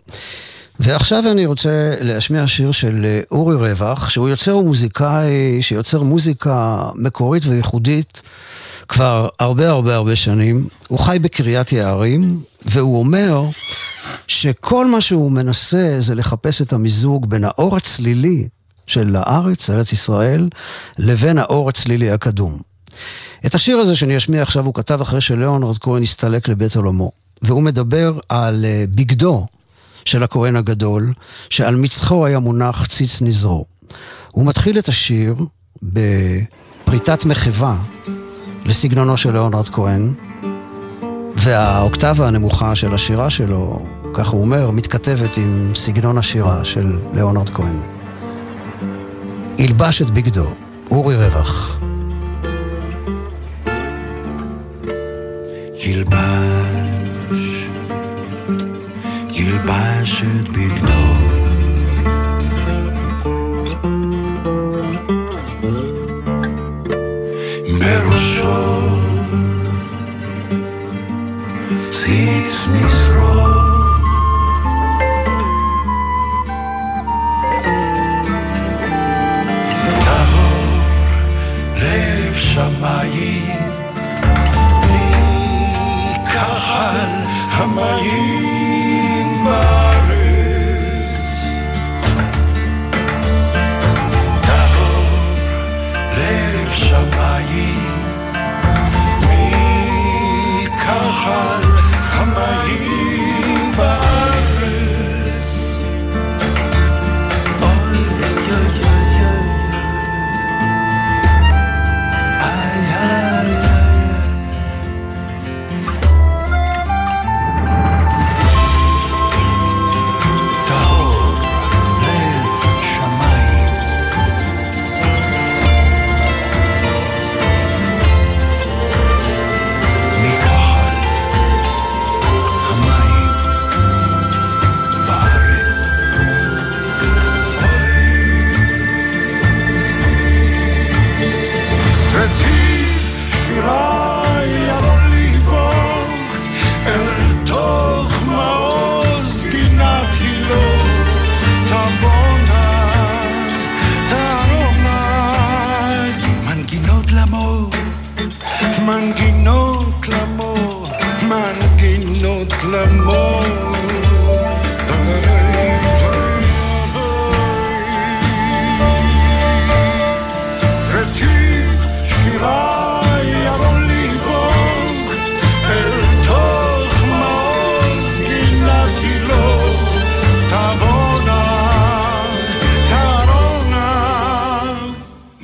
ועכשיו 0.79 1.23
אני 1.31 1.45
רוצה 1.45 1.93
להשמיע 2.01 2.47
שיר 2.47 2.71
של 2.71 3.05
אה, 3.05 3.21
אורי 3.31 3.55
רווח, 3.55 4.09
שהוא 4.09 4.29
יוצר 4.29 4.57
מוזיקאי 4.57 5.61
שיוצר 5.61 6.03
מוזיקה 6.03 6.83
מקורית 6.95 7.45
וייחודית 7.45 8.21
כבר 8.87 9.29
הרבה 9.39 9.69
הרבה 9.69 9.95
הרבה 9.95 10.15
שנים. 10.15 10.67
הוא 10.87 10.99
חי 10.99 11.17
בקריית 11.21 11.71
יערים, 11.71 12.41
והוא 12.65 12.99
אומר 12.99 13.43
שכל 14.27 14.87
מה 14.87 15.01
שהוא 15.01 15.31
מנסה 15.31 15.95
זה 15.99 16.15
לחפש 16.15 16.61
את 16.61 16.73
המיזוג 16.73 17.29
בין 17.29 17.43
האור 17.43 17.77
הצלילי 17.77 18.47
של 18.87 19.15
הארץ, 19.15 19.69
ארץ 19.69 19.93
ישראל, 19.93 20.49
לבין 20.99 21.37
האור 21.37 21.69
הצלילי 21.69 22.11
הקדום. 22.11 22.59
את 23.45 23.55
השיר 23.55 23.77
הזה 23.77 23.95
שאני 23.95 24.17
אשמיע 24.17 24.41
עכשיו 24.41 24.65
הוא 24.65 24.73
כתב 24.73 25.01
אחרי 25.01 25.21
שליאונרד 25.21 25.77
כהן 25.77 26.03
הסתלק 26.03 26.47
לבית 26.47 26.75
עולמו. 26.75 27.20
והוא 27.41 27.63
מדבר 27.63 28.17
על 28.29 28.65
אה, 28.65 28.83
בגדו 28.89 29.45
של 30.05 30.23
הכהן 30.23 30.55
הגדול, 30.55 31.13
שעל 31.49 31.75
מצחו 31.75 32.25
היה 32.25 32.39
מונח 32.39 32.85
ציץ 32.85 33.21
נזרו. 33.21 33.65
הוא 34.31 34.45
מתחיל 34.45 34.79
את 34.79 34.87
השיר 34.87 35.35
בפריטת 35.83 37.25
מחווה 37.25 37.77
לסגנונו 38.65 39.17
של 39.17 39.31
ליאונרד 39.31 39.69
כהן, 39.69 40.13
והאוקטבה 41.35 42.27
הנמוכה 42.27 42.75
של 42.75 42.93
השירה 42.93 43.29
שלו, 43.29 43.85
כך 44.13 44.29
הוא 44.29 44.41
אומר, 44.41 44.71
מתכתבת 44.71 45.37
עם 45.37 45.71
סגנון 45.75 46.17
השירה 46.17 46.65
של 46.65 46.99
ליאונרד 47.13 47.49
כהן. 47.49 47.79
ילבש 49.57 50.01
את 50.01 50.09
בגדו, 50.09 50.53
אורי 50.91 51.15
רווח. 51.15 51.79
ילבש, 55.85 56.60
ילבש 60.01 60.21
את 60.21 60.49
בגדו. 60.49 61.01
בראשו 67.79 68.51
ציץ 71.89 72.69
נשרוד 72.73 73.61
שמיים 82.33 83.45
מקהל 86.13 87.09
המים 87.51 88.40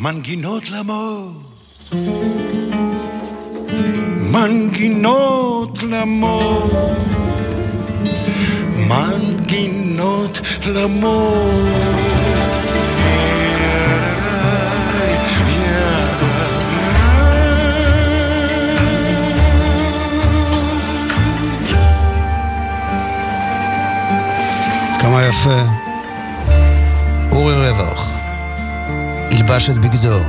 מנגינות 0.08 0.70
למור 0.72 1.32
מנגינות 4.32 5.84
למור 5.84 6.70
מנגינות 8.88 10.40
למור 10.66 11.52
כמה 25.00 25.26
יפה. 25.26 25.77
ילבש 29.50 29.70
את 29.70 29.78
בגדו. 29.78 30.20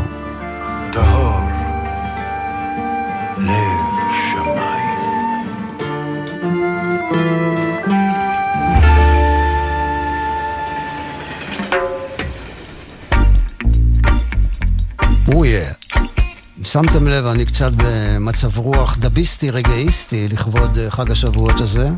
טהור, 0.93 1.41
לב 3.39 3.51
שמיים. 4.31 4.99
אויה, 15.29 15.73
שמתם 16.65 17.07
לב, 17.07 17.27
אני 17.27 17.45
קצת 17.45 17.71
במצב 17.77 18.59
רוח 18.59 18.99
דביסטי 18.99 19.51
רגעיסטי 19.51 20.29
לכבוד 20.29 20.79
אה, 20.79 20.91
חג 20.91 21.11
השבועות 21.11 21.61
הזה. 21.61 21.89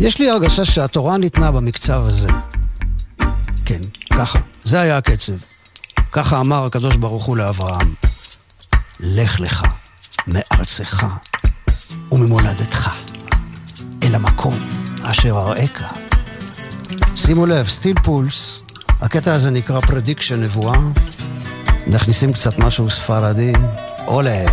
יש 0.00 0.18
לי 0.18 0.30
הרגשה 0.30 0.64
שהתורה 0.64 1.18
ניתנה 1.18 1.52
במקצב 1.52 2.02
הזה. 2.06 2.28
כן, 3.64 3.80
ככה. 4.12 4.38
זה 4.64 4.80
היה 4.80 4.96
הקצב. 4.96 5.49
ככה 6.12 6.40
אמר 6.40 6.64
הקדוש 6.64 6.96
ברוך 6.96 7.24
הוא 7.24 7.36
לאברהם, 7.36 7.94
לך 9.00 9.40
לך 9.40 9.62
מארצך 10.26 11.06
וממולדתך 12.12 12.90
אל 14.02 14.14
המקום 14.14 14.54
אשר 15.02 15.38
אראך. 15.38 15.92
שימו 17.16 17.46
לב, 17.46 17.68
סטיל 17.68 18.00
פולס, 18.02 18.60
הקטע 19.00 19.32
הזה 19.32 19.50
נקרא 19.50 19.80
פרדיקשן 19.80 20.40
נבואה, 20.40 20.78
נכניסים 21.86 22.32
קצת 22.32 22.58
משהו 22.58 22.90
ספרדי, 22.90 23.52
עולה. 24.04 24.44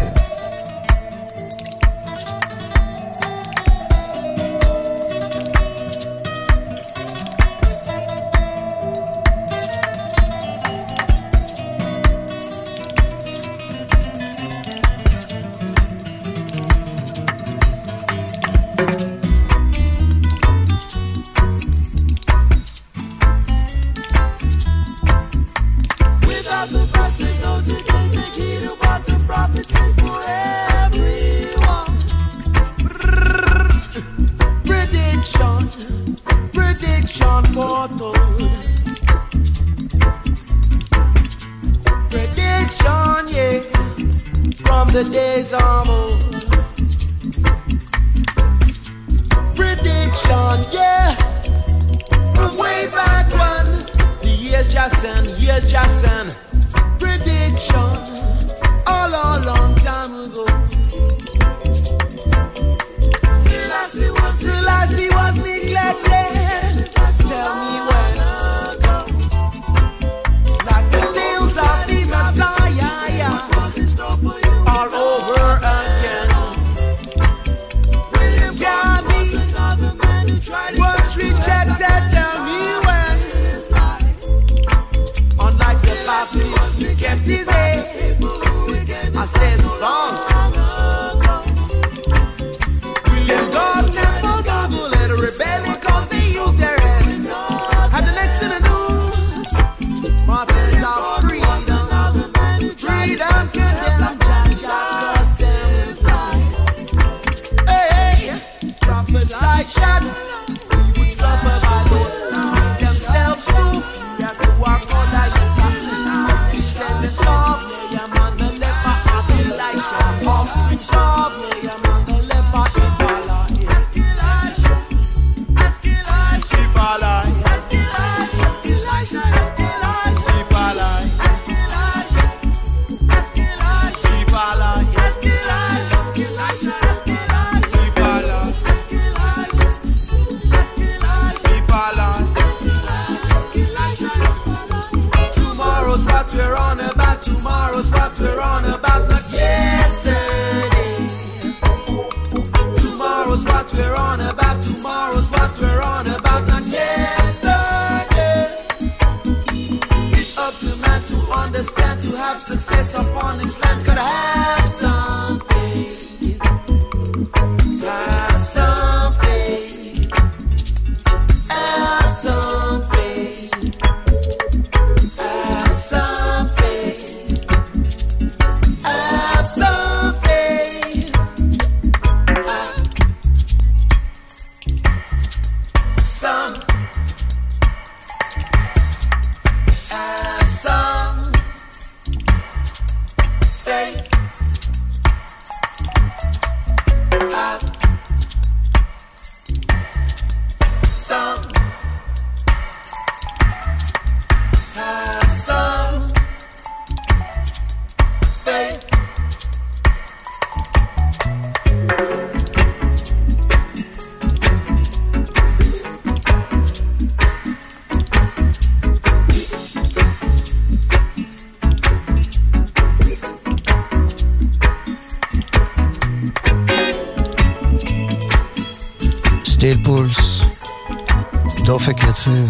to 232.28 232.48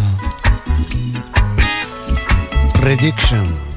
prediction. 2.80 3.67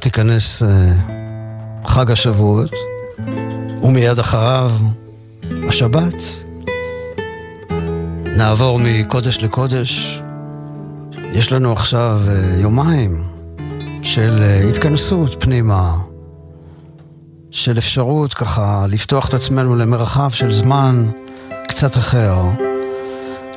תיכנס 0.00 0.62
uh, 0.62 0.66
חג 1.86 2.10
השבועות, 2.10 2.70
ומיד 3.82 4.18
אחריו 4.18 4.72
השבת. 5.68 6.44
נעבור 8.36 8.80
מקודש 8.84 9.38
לקודש. 9.38 10.22
יש 11.32 11.52
לנו 11.52 11.72
עכשיו 11.72 12.20
uh, 12.26 12.60
יומיים 12.60 13.24
של 14.02 14.38
uh, 14.38 14.68
התכנסות 14.68 15.44
פנימה, 15.44 15.98
של 17.50 17.78
אפשרות 17.78 18.34
ככה 18.34 18.86
לפתוח 18.88 19.28
את 19.28 19.34
עצמנו 19.34 19.76
למרחב 19.76 20.30
של 20.30 20.52
זמן 20.52 21.06
קצת 21.68 21.96
אחר. 21.96 22.34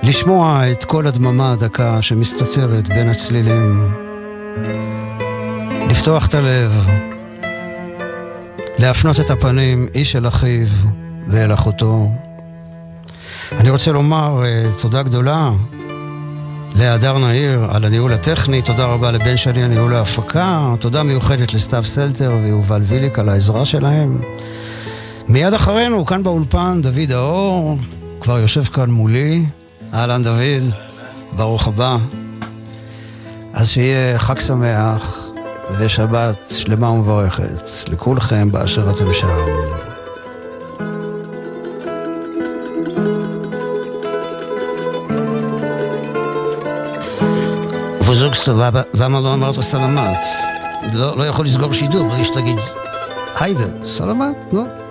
לשמוע 0.03 0.71
את 0.71 0.83
כל 0.83 1.07
הדממה 1.07 1.51
הדקה 1.51 2.01
שמסתצרת 2.01 2.87
בין 2.87 3.09
הצלילים. 3.09 3.93
לפתוח 5.93 6.27
את 6.27 6.33
הלב, 6.33 6.87
להפנות 8.79 9.19
את 9.19 9.29
הפנים 9.29 9.87
איש 9.93 10.15
אל 10.15 10.27
אחיו 10.27 10.67
ואל 11.27 11.53
אחותו. 11.53 12.11
אני 13.51 13.69
רוצה 13.69 13.91
לומר 13.91 14.43
uh, 14.43 14.81
תודה 14.81 15.03
גדולה 15.03 15.51
להדר 16.75 17.17
נהיר 17.17 17.67
על 17.71 17.85
הניהול 17.85 18.13
הטכני, 18.13 18.61
תודה 18.61 18.85
רבה 18.85 19.11
לבן 19.11 19.37
שלי 19.37 19.63
הניהול 19.63 19.93
ההפקה, 19.93 20.73
תודה 20.79 21.03
מיוחדת 21.03 21.53
לסתיו 21.53 21.83
סלטר 21.83 22.31
ויובל 22.43 22.81
ויליק 22.85 23.19
על 23.19 23.29
העזרה 23.29 23.65
שלהם. 23.65 24.21
מיד 25.27 25.53
אחרינו, 25.53 26.05
כאן 26.05 26.23
באולפן, 26.23 26.81
דוד 26.81 27.11
האור, 27.11 27.77
כבר 28.21 28.39
יושב 28.39 28.63
כאן 28.63 28.89
מולי. 28.89 29.45
אהלן 29.93 30.23
דוד, 30.23 30.73
ברוך 31.35 31.67
הבא. 31.67 31.97
אז 33.53 33.69
שיהיה 33.69 34.19
חג 34.19 34.39
שמח 34.39 35.22
ושבת 35.79 36.53
שלמה 36.57 36.89
ומברכת 36.89 37.69
לכולכם 37.87 38.51
באשר 38.51 38.89
אתם 38.89 39.13
שם. 39.13 39.27
ובזוג 48.01 48.33
סבבה, 48.33 48.81
למה 48.93 49.19
לא 49.19 49.33
אמרת 49.33 49.61
סלמת? 49.61 50.19
לא, 50.93 51.17
לא 51.17 51.23
יכול 51.23 51.45
לסגור 51.45 51.73
שידור 51.73 52.09
בלי 52.09 52.25
שתגיד 52.25 52.57
היידה, 53.39 53.85
סלמת? 53.85 54.35
לא. 54.53 54.82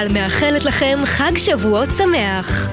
צה"ל 0.00 0.12
מאחלת 0.12 0.64
לכם 0.64 0.98
חג 1.04 1.32
שבועות 1.36 1.88
שמח. 1.98 2.69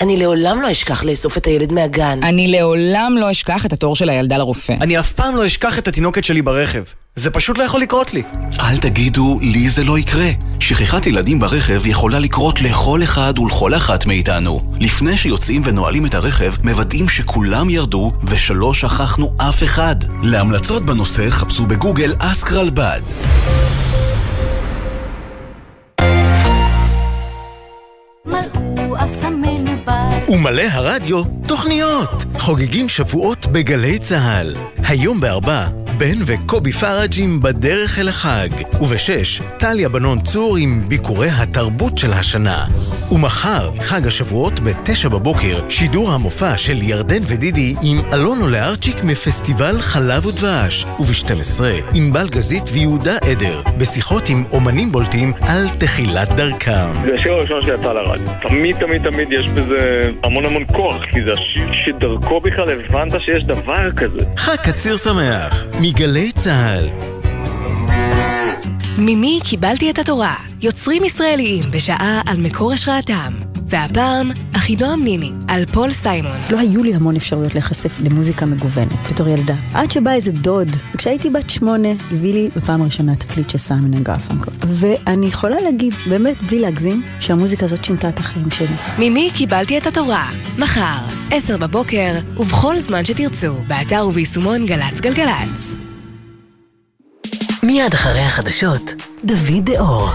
אני 0.00 0.16
לעולם 0.16 0.62
לא 0.62 0.70
אשכח 0.70 1.04
לאסוף 1.04 1.36
את 1.38 1.46
הילד 1.46 1.72
מהגן. 1.72 2.20
אני 2.22 2.48
לעולם 2.48 3.16
לא 3.20 3.30
אשכח 3.30 3.66
את 3.66 3.72
התור 3.72 3.96
של 3.96 4.08
הילדה 4.08 4.38
לרופא. 4.38 4.74
אני 4.80 4.98
אף 4.98 5.12
פעם 5.12 5.36
לא 5.36 5.46
אשכח 5.46 5.78
את 5.78 5.88
התינוקת 5.88 6.24
שלי 6.24 6.42
ברכב. 6.42 6.82
זה 7.14 7.30
פשוט 7.30 7.58
לא 7.58 7.64
יכול 7.64 7.80
לקרות 7.80 8.14
לי. 8.14 8.22
אל 8.60 8.76
תגידו, 8.76 9.38
לי 9.42 9.68
זה 9.68 9.84
לא 9.84 9.98
יקרה. 9.98 10.30
שכחת 10.60 11.06
ילדים 11.06 11.38
ברכב 11.38 11.86
יכולה 11.86 12.18
לקרות 12.18 12.62
לכל 12.62 13.02
אחד 13.02 13.38
ולכל 13.38 13.74
אחת 13.74 14.06
מאיתנו. 14.06 14.72
לפני 14.80 15.16
שיוצאים 15.16 15.62
ונועלים 15.64 16.06
את 16.06 16.14
הרכב, 16.14 16.52
מוודאים 16.62 17.08
שכולם 17.08 17.70
ירדו 17.70 18.12
ושלא 18.24 18.74
שכחנו 18.74 19.32
אף 19.36 19.62
אחד. 19.62 19.96
להמלצות 20.22 20.86
בנושא 20.86 21.30
חפשו 21.30 21.66
בגוגל 21.66 22.14
אסק 22.18 22.52
רלב"ד. 22.52 23.00
ומלא 30.28 30.62
הרדיו, 30.72 31.22
תוכניות. 31.48 32.24
חוגגים 32.38 32.88
שבועות 32.88 33.46
בגלי 33.46 33.98
צה"ל. 33.98 34.54
היום 34.88 35.20
בארבע, 35.20 35.66
בן 35.98 36.18
וקובי 36.26 36.72
פראג'ים 36.72 37.42
בדרך 37.42 37.98
אל 37.98 38.08
החג. 38.08 38.48
ובשש, 38.80 39.40
טליה 39.58 39.88
בנון 39.88 40.20
צור 40.20 40.56
עם 40.56 40.82
ביקורי 40.88 41.28
התרבות 41.28 41.98
של 41.98 42.12
השנה. 42.12 42.66
ומחר, 43.12 43.70
חג 43.78 44.06
השבועות 44.06 44.60
בתשע 44.60 45.08
בבוקר, 45.08 45.60
שידור 45.68 46.10
המופע 46.10 46.56
של 46.56 46.82
ירדן 46.82 47.22
ודידי 47.26 47.74
עם 47.82 47.96
אלונו 48.12 48.48
לארצ'יק 48.48 49.04
מפסטיבל 49.04 49.78
חלב 49.80 50.26
ודבש. 50.26 50.84
וב-12, 51.00 51.60
עם 51.94 52.12
בל 52.12 52.28
גזית 52.28 52.62
ויהודה 52.72 53.16
עדר, 53.30 53.62
בשיחות 53.78 54.28
עם 54.28 54.44
אומנים 54.52 54.92
בולטים 54.92 55.32
על 55.40 55.66
תחילת 55.78 56.28
דרכם. 56.28 56.92
זה 57.04 57.14
השיר 57.14 57.32
הראשון 57.32 57.62
שיצא 57.62 57.92
לרדיו. 57.92 58.26
תמיד 58.42 58.76
תמיד 58.78 59.10
תמיד 59.10 59.32
יש 59.32 59.50
בזה 59.50 60.10
המון 60.24 60.44
המון 60.44 60.64
כוח, 60.66 61.04
כי 61.04 61.24
זה 61.24 61.32
השיר 61.32 61.72
שדרכו 61.72 62.40
בכלל 62.40 62.70
הבנת 62.70 63.20
שיש 63.20 63.42
דבר 63.44 63.90
כזה. 63.90 64.20
חג 64.36 64.56
קציר 64.56 64.96
שמח, 64.96 65.64
מגלי 65.80 66.32
צה"ל. 66.32 66.88
ממי 68.98 69.40
קיבלתי 69.44 69.90
את 69.90 69.98
התורה? 69.98 70.34
יוצרים 70.60 71.04
ישראליים 71.04 71.70
בשעה 71.70 72.22
על 72.26 72.36
מקור 72.36 72.72
השראתם. 72.72 73.55
והפעם, 73.68 74.30
אחינועם 74.56 75.04
ניני, 75.04 75.32
על 75.48 75.66
פול 75.66 75.92
סיימון. 75.92 76.36
לא 76.50 76.58
היו 76.58 76.82
לי 76.82 76.94
המון 76.94 77.16
אפשרויות 77.16 77.54
להיחשף 77.54 78.00
למוזיקה 78.00 78.46
מגוונת 78.46 79.10
בתור 79.10 79.28
ילדה. 79.28 79.54
עד 79.74 79.90
שבא 79.90 80.12
איזה 80.12 80.32
דוד, 80.32 80.68
וכשהייתי 80.94 81.30
בת 81.30 81.50
שמונה, 81.50 81.88
הביא 82.12 82.34
לי 82.34 82.48
בפעם 82.56 82.82
הראשונה 82.82 83.16
תקליט 83.16 83.50
של 83.50 83.58
Simon 83.58 83.94
and 83.94 84.02
Garfunkel. 84.02 84.50
ואני 84.60 85.26
יכולה 85.26 85.56
להגיד, 85.60 85.94
באמת, 86.08 86.42
בלי 86.42 86.60
להגזים, 86.60 87.02
שהמוזיקה 87.20 87.64
הזאת 87.64 87.84
שינתה 87.84 88.08
את 88.08 88.18
החיים 88.18 88.50
שלי. 88.50 88.66
ממי 88.98 89.30
קיבלתי 89.34 89.78
את 89.78 89.86
התורה? 89.86 90.30
מחר, 90.58 91.06
עשר 91.30 91.56
בבוקר, 91.56 92.18
ובכל 92.36 92.80
זמן 92.80 93.04
שתרצו, 93.04 93.54
באתר 93.66 94.06
וביישומון 94.08 94.66
גל"צ 94.66 95.00
גלגלצ. 95.00 95.74
מיד 97.62 97.94
אחרי 97.94 98.20
החדשות, 98.20 98.94
דוד 99.24 99.64
דאור. 99.64 100.10